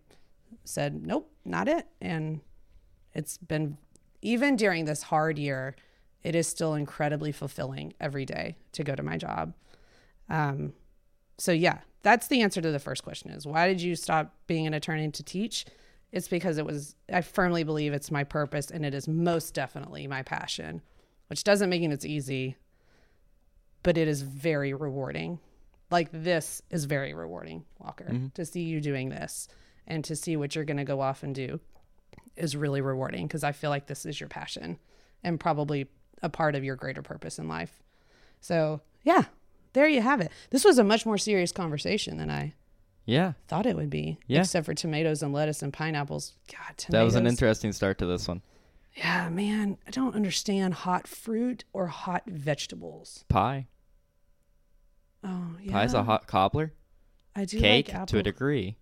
said, 0.64 1.06
nope, 1.06 1.30
not 1.44 1.68
it. 1.68 1.86
And 2.00 2.40
it's 3.14 3.38
been, 3.38 3.78
even 4.22 4.56
during 4.56 4.84
this 4.84 5.02
hard 5.02 5.38
year, 5.38 5.74
it 6.22 6.34
is 6.34 6.46
still 6.46 6.74
incredibly 6.74 7.32
fulfilling 7.32 7.94
every 8.00 8.24
day 8.24 8.56
to 8.72 8.84
go 8.84 8.94
to 8.94 9.02
my 9.02 9.16
job. 9.16 9.54
Um, 10.28 10.72
so 11.38 11.52
yeah, 11.52 11.78
that's 12.02 12.26
the 12.28 12.42
answer 12.42 12.60
to 12.60 12.72
the 12.72 12.78
first 12.78 13.04
question 13.04 13.30
is 13.30 13.46
why 13.46 13.68
did 13.68 13.80
you 13.80 13.94
stop 13.94 14.34
being 14.46 14.66
an 14.66 14.74
attorney 14.74 15.10
to 15.10 15.22
teach? 15.22 15.66
It's 16.12 16.28
because 16.28 16.58
it 16.58 16.64
was, 16.64 16.94
I 17.12 17.20
firmly 17.20 17.64
believe 17.64 17.92
it's 17.92 18.10
my 18.10 18.24
purpose 18.24 18.70
and 18.70 18.84
it 18.84 18.94
is 18.94 19.06
most 19.06 19.54
definitely 19.54 20.06
my 20.06 20.22
passion, 20.22 20.82
which 21.28 21.44
doesn't 21.44 21.70
mean 21.70 21.92
it's 21.92 22.04
easy, 22.04 22.56
but 23.82 23.98
it 23.98 24.08
is 24.08 24.22
very 24.22 24.72
rewarding. 24.74 25.38
Like 25.90 26.08
this 26.12 26.62
is 26.70 26.84
very 26.86 27.14
rewarding, 27.14 27.64
Walker, 27.78 28.06
to 28.34 28.44
see 28.44 28.62
you 28.62 28.80
doing 28.80 29.08
this 29.08 29.48
and 29.86 30.04
to 30.04 30.16
see 30.16 30.36
what 30.36 30.54
you're 30.54 30.64
going 30.64 30.76
to 30.78 30.84
go 30.84 31.00
off 31.00 31.22
and 31.22 31.34
do 31.34 31.60
is 32.36 32.56
really 32.56 32.80
rewarding 32.80 33.26
because 33.26 33.44
I 33.44 33.52
feel 33.52 33.70
like 33.70 33.86
this 33.86 34.04
is 34.06 34.20
your 34.20 34.28
passion 34.28 34.78
and 35.22 35.40
probably 35.40 35.88
a 36.22 36.28
part 36.28 36.54
of 36.54 36.64
your 36.64 36.76
greater 36.76 37.02
purpose 37.02 37.38
in 37.38 37.48
life. 37.48 37.82
So, 38.40 38.80
yeah, 39.04 39.24
there 39.72 39.88
you 39.88 40.02
have 40.02 40.20
it. 40.20 40.30
This 40.50 40.64
was 40.64 40.78
a 40.78 40.84
much 40.84 41.06
more 41.06 41.18
serious 41.18 41.52
conversation 41.52 42.16
than 42.18 42.30
I 42.30 42.54
Yeah. 43.04 43.32
thought 43.48 43.66
it 43.66 43.76
would 43.76 43.90
be. 43.90 44.18
Yeah. 44.26 44.40
Except 44.40 44.66
for 44.66 44.74
tomatoes 44.74 45.22
and 45.22 45.32
lettuce 45.32 45.62
and 45.62 45.72
pineapples. 45.72 46.34
God, 46.50 46.76
tomatoes. 46.76 46.92
That 46.92 47.02
was 47.02 47.14
an 47.14 47.26
interesting 47.26 47.72
start 47.72 47.98
to 47.98 48.06
this 48.06 48.26
one. 48.28 48.42
Yeah, 48.94 49.28
man. 49.28 49.76
I 49.86 49.90
don't 49.90 50.14
understand 50.14 50.72
hot 50.74 51.06
fruit 51.06 51.64
or 51.72 51.86
hot 51.88 52.22
vegetables. 52.26 53.24
Pie. 53.28 53.66
Oh, 55.22 55.56
yeah. 55.62 55.72
Pie's 55.82 55.94
a 55.94 56.02
hot 56.04 56.26
cobbler. 56.26 56.72
I 57.34 57.44
do 57.44 57.58
Cake 57.60 57.88
like 57.88 57.94
apple. 57.94 58.06
to 58.06 58.18
a 58.18 58.22
degree. 58.22 58.76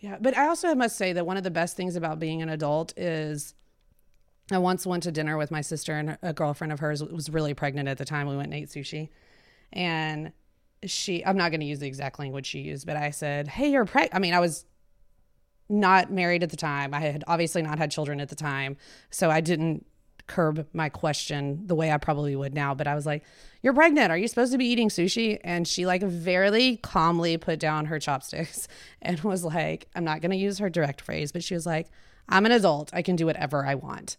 Yeah, 0.00 0.16
but 0.20 0.36
I 0.36 0.48
also 0.48 0.74
must 0.74 0.96
say 0.96 1.12
that 1.12 1.26
one 1.26 1.36
of 1.36 1.44
the 1.44 1.50
best 1.50 1.76
things 1.76 1.94
about 1.94 2.18
being 2.18 2.40
an 2.40 2.48
adult 2.48 2.96
is 2.98 3.54
I 4.50 4.58
once 4.58 4.86
went 4.86 5.02
to 5.04 5.12
dinner 5.12 5.36
with 5.36 5.50
my 5.50 5.60
sister 5.60 5.92
and 5.94 6.18
a 6.22 6.32
girlfriend 6.32 6.72
of 6.72 6.80
hers 6.80 7.02
was 7.02 7.30
really 7.30 7.54
pregnant 7.54 7.88
at 7.88 7.98
the 7.98 8.04
time. 8.04 8.26
We 8.26 8.36
went 8.36 8.52
and 8.52 8.54
ate 8.54 8.70
sushi. 8.70 9.10
And 9.72 10.32
she, 10.84 11.24
I'm 11.24 11.36
not 11.36 11.50
going 11.50 11.60
to 11.60 11.66
use 11.66 11.80
the 11.80 11.86
exact 11.86 12.18
language 12.18 12.46
she 12.46 12.60
used, 12.60 12.86
but 12.86 12.96
I 12.96 13.10
said, 13.10 13.46
Hey, 13.46 13.70
you're 13.70 13.84
pregnant. 13.84 14.14
I 14.14 14.18
mean, 14.18 14.32
I 14.32 14.40
was 14.40 14.64
not 15.68 16.10
married 16.10 16.42
at 16.42 16.50
the 16.50 16.56
time. 16.56 16.94
I 16.94 17.00
had 17.00 17.22
obviously 17.26 17.62
not 17.62 17.78
had 17.78 17.90
children 17.90 18.20
at 18.20 18.30
the 18.30 18.34
time. 18.34 18.76
So 19.10 19.30
I 19.30 19.40
didn't 19.40 19.86
curb 20.30 20.66
my 20.72 20.88
question 20.88 21.66
the 21.66 21.74
way 21.74 21.90
I 21.90 21.98
probably 21.98 22.34
would 22.36 22.54
now. 22.54 22.74
But 22.74 22.86
I 22.86 22.94
was 22.94 23.04
like, 23.04 23.24
You're 23.62 23.74
pregnant. 23.74 24.10
Are 24.10 24.16
you 24.16 24.28
supposed 24.28 24.52
to 24.52 24.58
be 24.58 24.66
eating 24.66 24.88
sushi? 24.88 25.38
And 25.44 25.68
she, 25.68 25.84
like, 25.84 26.02
very 26.02 26.76
calmly 26.78 27.36
put 27.36 27.58
down 27.58 27.86
her 27.86 27.98
chopsticks 27.98 28.68
and 29.02 29.20
was 29.20 29.44
like, 29.44 29.88
I'm 29.94 30.04
not 30.04 30.22
going 30.22 30.30
to 30.30 30.36
use 30.36 30.58
her 30.58 30.70
direct 30.70 31.02
phrase, 31.02 31.32
but 31.32 31.44
she 31.44 31.54
was 31.54 31.66
like, 31.66 31.88
I'm 32.28 32.46
an 32.46 32.52
adult. 32.52 32.90
I 32.94 33.02
can 33.02 33.16
do 33.16 33.26
whatever 33.26 33.66
I 33.66 33.74
want. 33.74 34.16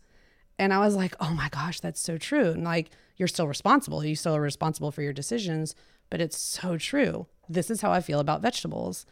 And 0.60 0.74
I 0.74 0.80
was 0.80 0.95
like, 0.95 1.15
oh 1.19 1.32
my 1.34 1.50
gosh, 1.50 1.80
that's 1.80 2.02
so 2.02 2.17
true. 2.17 2.52
And 2.52 2.63
like, 2.63 2.91
you're 3.17 3.28
still 3.28 3.47
responsible. 3.47 4.06
You 4.06 4.15
still 4.15 4.36
are 4.36 4.41
responsible 4.41 4.91
for 4.91 5.02
your 5.02 5.13
decisions, 5.13 5.76
but 6.10 6.21
it's 6.21 6.38
so 6.38 6.78
true. 6.78 7.28
This 7.50 7.71
is 7.71 7.82
how 7.82 7.91
I 7.91 8.02
feel 8.02 8.19
about 8.19 8.41
vegetables. 8.41 9.06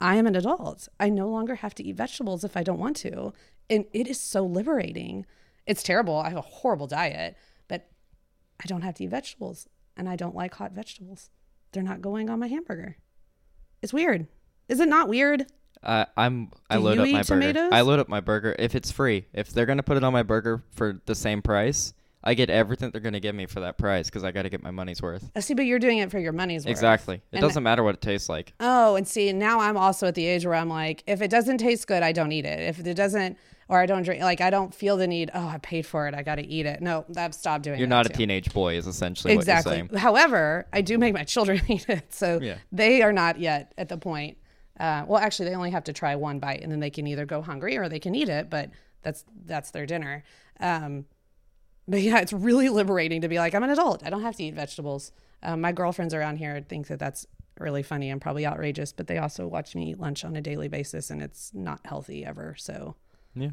I 0.00 0.16
am 0.16 0.26
an 0.26 0.34
adult. 0.34 0.88
I 0.98 1.08
no 1.08 1.28
longer 1.28 1.56
have 1.56 1.74
to 1.76 1.84
eat 1.84 1.96
vegetables 1.96 2.44
if 2.44 2.56
I 2.56 2.62
don't 2.62 2.80
want 2.80 2.96
to. 2.98 3.32
And 3.68 3.84
it 3.92 4.08
is 4.08 4.18
so 4.18 4.44
liberating. 4.44 5.26
It's 5.66 5.82
terrible. 5.82 6.16
I 6.16 6.28
have 6.28 6.38
a 6.38 6.42
horrible 6.42 6.86
diet, 6.86 7.36
but 7.68 7.88
I 8.62 8.66
don't 8.66 8.82
have 8.82 8.94
to 8.96 9.04
eat 9.04 9.10
vegetables. 9.10 9.68
And 9.96 10.08
I 10.08 10.16
don't 10.16 10.34
like 10.34 10.54
hot 10.54 10.72
vegetables. 10.72 11.30
They're 11.72 11.82
not 11.82 12.02
going 12.02 12.28
on 12.30 12.38
my 12.38 12.48
hamburger. 12.48 12.96
It's 13.82 13.92
weird. 13.92 14.26
Is 14.68 14.78
it 14.80 14.88
not 14.88 15.08
weird? 15.08 15.46
I 15.82 16.06
I'm 16.16 16.50
I 16.70 16.76
Do 16.76 16.82
load 16.82 16.98
up 16.98 17.08
my 17.08 17.20
eat 17.20 17.26
burger. 17.26 17.68
I 17.72 17.80
load 17.82 17.98
up 17.98 18.08
my 18.08 18.20
burger 18.20 18.54
if 18.58 18.74
it's 18.74 18.90
free. 18.90 19.26
If 19.32 19.50
they're 19.50 19.66
gonna 19.66 19.82
put 19.82 19.96
it 19.96 20.04
on 20.04 20.12
my 20.12 20.22
burger 20.22 20.62
for 20.72 21.00
the 21.06 21.14
same 21.14 21.42
price, 21.42 21.92
I 22.24 22.34
get 22.34 22.50
everything 22.50 22.90
they're 22.90 23.00
gonna 23.00 23.20
give 23.20 23.34
me 23.34 23.46
for 23.46 23.60
that 23.60 23.78
price 23.78 24.08
because 24.08 24.24
I 24.24 24.32
got 24.32 24.42
to 24.42 24.48
get 24.48 24.62
my 24.62 24.70
money's 24.70 25.00
worth. 25.00 25.30
I 25.36 25.40
see, 25.40 25.54
but 25.54 25.64
you're 25.66 25.78
doing 25.78 25.98
it 25.98 26.10
for 26.10 26.18
your 26.18 26.32
money's 26.32 26.64
worth. 26.64 26.70
Exactly. 26.72 27.16
It 27.16 27.22
And- 27.34 27.40
doesn't 27.40 27.62
matter 27.62 27.82
what 27.84 27.94
it 27.94 28.00
tastes 28.00 28.28
like. 28.28 28.52
Oh, 28.58 28.96
and 28.96 29.06
see, 29.06 29.32
now 29.32 29.60
I'm 29.60 29.76
also 29.76 30.08
at 30.08 30.14
the 30.14 30.26
age 30.26 30.44
where 30.44 30.54
I'm 30.54 30.68
like, 30.68 31.04
if 31.06 31.20
it 31.22 31.30
doesn't 31.30 31.58
taste 31.58 31.86
good, 31.86 32.02
I 32.02 32.12
don't 32.12 32.32
eat 32.32 32.44
it. 32.46 32.60
If 32.60 32.84
it 32.84 32.94
doesn't, 32.94 33.36
or 33.68 33.80
I 33.80 33.86
don't 33.86 34.02
drink, 34.02 34.22
like 34.22 34.40
I 34.40 34.50
don't 34.50 34.74
feel 34.74 34.96
the 34.96 35.06
need. 35.06 35.30
Oh, 35.34 35.46
I 35.48 35.58
paid 35.58 35.86
for 35.86 36.06
it. 36.08 36.14
I 36.14 36.22
got 36.22 36.36
to 36.36 36.46
eat 36.46 36.66
it. 36.66 36.80
No, 36.80 37.04
I've 37.16 37.34
stopped 37.34 37.64
doing. 37.64 37.78
You're 37.78 37.88
not 37.88 38.06
a 38.06 38.10
teenage 38.10 38.52
boy, 38.52 38.76
is 38.76 38.86
essentially 38.86 39.34
Exactly. 39.34 39.70
what 39.72 39.76
you're 39.78 39.88
saying. 39.88 39.98
However, 40.00 40.66
I 40.72 40.80
do 40.82 40.98
make 40.98 41.14
my 41.14 41.24
children 41.24 41.60
eat 41.68 41.88
it, 41.88 42.12
so 42.14 42.38
Yeah. 42.40 42.58
they 42.72 43.02
are 43.02 43.12
not 43.12 43.38
yet 43.40 43.72
at 43.76 43.88
the 43.88 43.96
point. 43.98 44.38
Uh, 44.78 45.04
well, 45.08 45.18
actually, 45.20 45.48
they 45.48 45.54
only 45.56 45.70
have 45.70 45.84
to 45.84 45.92
try 45.92 46.14
one 46.16 46.38
bite, 46.38 46.60
and 46.62 46.70
then 46.70 46.80
they 46.80 46.90
can 46.90 47.06
either 47.06 47.24
go 47.26 47.40
hungry 47.42 47.76
or 47.78 47.88
they 47.88 47.98
can 47.98 48.14
eat 48.14 48.28
it. 48.28 48.50
But 48.50 48.70
that's 49.02 49.24
that's 49.46 49.70
their 49.70 49.86
dinner. 49.86 50.22
Um, 50.60 51.06
but 51.88 52.00
yeah, 52.02 52.18
it's 52.20 52.32
really 52.32 52.68
liberating 52.68 53.20
to 53.22 53.28
be 53.28 53.38
like, 53.38 53.54
I'm 53.54 53.62
an 53.62 53.70
adult. 53.70 54.04
I 54.04 54.10
don't 54.10 54.22
have 54.22 54.36
to 54.36 54.42
eat 54.44 54.54
vegetables. 54.54 55.12
Um, 55.42 55.60
my 55.60 55.70
girlfriends 55.72 56.12
around 56.14 56.36
here 56.38 56.60
think 56.68 56.88
that 56.88 56.98
that's 56.98 57.26
really 57.60 57.82
funny 57.82 58.10
and 58.10 58.20
probably 58.20 58.44
outrageous, 58.46 58.92
but 58.92 59.06
they 59.06 59.18
also 59.18 59.46
watch 59.46 59.74
me 59.74 59.90
eat 59.90 60.00
lunch 60.00 60.24
on 60.24 60.34
a 60.36 60.40
daily 60.40 60.68
basis 60.68 61.10
and 61.10 61.22
it's 61.22 61.52
not 61.54 61.80
healthy 61.84 62.24
ever. 62.24 62.54
So 62.58 62.96
Yeah. 63.36 63.50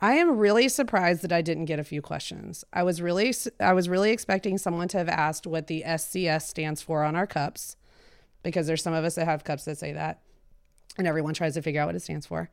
I 0.00 0.14
am 0.14 0.36
really 0.36 0.68
surprised 0.68 1.22
that 1.22 1.32
I 1.32 1.42
didn't 1.42 1.66
get 1.66 1.78
a 1.78 1.84
few 1.84 2.02
questions. 2.02 2.64
I 2.72 2.82
was 2.82 3.00
really 3.00 3.32
I 3.60 3.72
was 3.72 3.88
really 3.88 4.10
expecting 4.10 4.58
someone 4.58 4.88
to 4.88 4.98
have 4.98 5.08
asked 5.08 5.46
what 5.46 5.68
the 5.68 5.82
SCS 5.86 6.42
stands 6.42 6.82
for 6.82 7.04
on 7.04 7.14
our 7.14 7.26
cups 7.26 7.76
because 8.42 8.66
there's 8.66 8.82
some 8.82 8.94
of 8.94 9.04
us 9.04 9.14
that 9.14 9.26
have 9.26 9.44
cups 9.44 9.64
that 9.66 9.78
say 9.78 9.92
that 9.92 10.20
and 10.98 11.06
everyone 11.06 11.34
tries 11.34 11.54
to 11.54 11.62
figure 11.62 11.80
out 11.80 11.86
what 11.86 11.94
it 11.94 12.00
stands 12.02 12.26
for. 12.26 12.50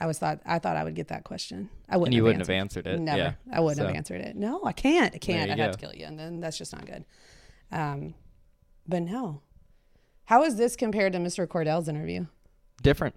I 0.00 0.06
was 0.06 0.18
thought 0.18 0.40
I 0.44 0.58
thought 0.58 0.76
I 0.76 0.82
would 0.84 0.96
get 0.96 1.08
that 1.08 1.22
question. 1.22 1.70
I 1.88 1.96
wouldn't 1.96 2.08
And 2.08 2.14
you 2.14 2.22
have 2.24 2.36
wouldn't 2.38 2.50
answered. 2.50 2.86
have 2.86 2.96
answered 2.96 3.00
it. 3.00 3.00
Never. 3.00 3.18
Yeah. 3.18 3.32
I 3.56 3.60
wouldn't 3.60 3.86
have 3.86 3.94
answered 3.96 4.20
it. 4.20 4.34
No, 4.36 4.60
I 4.64 4.72
can't. 4.72 5.14
I 5.14 5.18
can't. 5.18 5.50
I'd 5.52 5.58
have 5.60 5.72
to 5.72 5.78
kill 5.78 5.94
you 5.94 6.04
and 6.04 6.18
then 6.18 6.40
that's 6.40 6.58
just 6.58 6.72
not 6.72 6.84
good. 6.84 7.04
Um 7.70 8.14
but 8.88 9.02
no. 9.02 9.42
How 10.24 10.42
is 10.42 10.56
this 10.56 10.74
compared 10.74 11.12
to 11.12 11.20
Mr. 11.20 11.46
Cordell's 11.46 11.88
interview? 11.88 12.26
Different. 12.82 13.14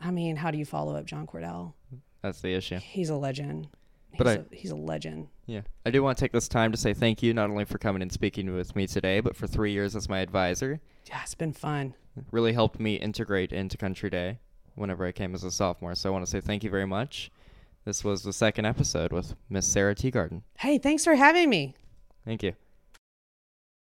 I 0.00 0.10
mean, 0.10 0.36
how 0.36 0.50
do 0.50 0.56
you 0.58 0.64
follow 0.64 0.96
up 0.96 1.04
John 1.04 1.26
Cordell? 1.26 1.74
That's 2.22 2.40
the 2.40 2.54
issue. 2.54 2.78
He's 2.78 3.10
a 3.10 3.16
legend. 3.16 3.68
He's, 4.12 4.18
But 4.18 4.26
I- 4.28 4.32
a, 4.32 4.44
he's 4.52 4.70
a 4.70 4.76
legend. 4.76 5.28
Yeah. 5.46 5.62
I 5.84 5.90
do 5.90 6.02
want 6.02 6.16
to 6.18 6.24
take 6.24 6.32
this 6.32 6.48
time 6.48 6.70
to 6.72 6.78
say 6.78 6.94
thank 6.94 7.22
you 7.22 7.34
not 7.34 7.50
only 7.50 7.64
for 7.64 7.78
coming 7.78 8.02
and 8.02 8.12
speaking 8.12 8.54
with 8.54 8.76
me 8.76 8.86
today, 8.86 9.20
but 9.20 9.34
for 9.36 9.46
three 9.46 9.72
years 9.72 9.96
as 9.96 10.08
my 10.08 10.20
advisor. 10.20 10.80
Yeah, 11.08 11.20
it's 11.22 11.34
been 11.34 11.52
fun. 11.52 11.94
Really 12.30 12.52
helped 12.52 12.78
me 12.78 12.94
integrate 12.96 13.52
into 13.52 13.76
Country 13.76 14.10
Day 14.10 14.38
whenever 14.74 15.04
I 15.06 15.12
came 15.12 15.34
as 15.34 15.44
a 15.44 15.50
sophomore. 15.50 15.94
So 15.94 16.08
I 16.10 16.12
want 16.12 16.24
to 16.24 16.30
say 16.30 16.40
thank 16.40 16.62
you 16.62 16.70
very 16.70 16.86
much. 16.86 17.30
This 17.84 18.04
was 18.04 18.22
the 18.22 18.32
second 18.32 18.66
episode 18.66 19.12
with 19.12 19.34
Miss 19.50 19.66
Sarah 19.66 19.94
Teagarden. 19.94 20.42
Hey, 20.58 20.78
thanks 20.78 21.04
for 21.04 21.14
having 21.16 21.50
me. 21.50 21.74
Thank 22.24 22.42
you. 22.44 22.52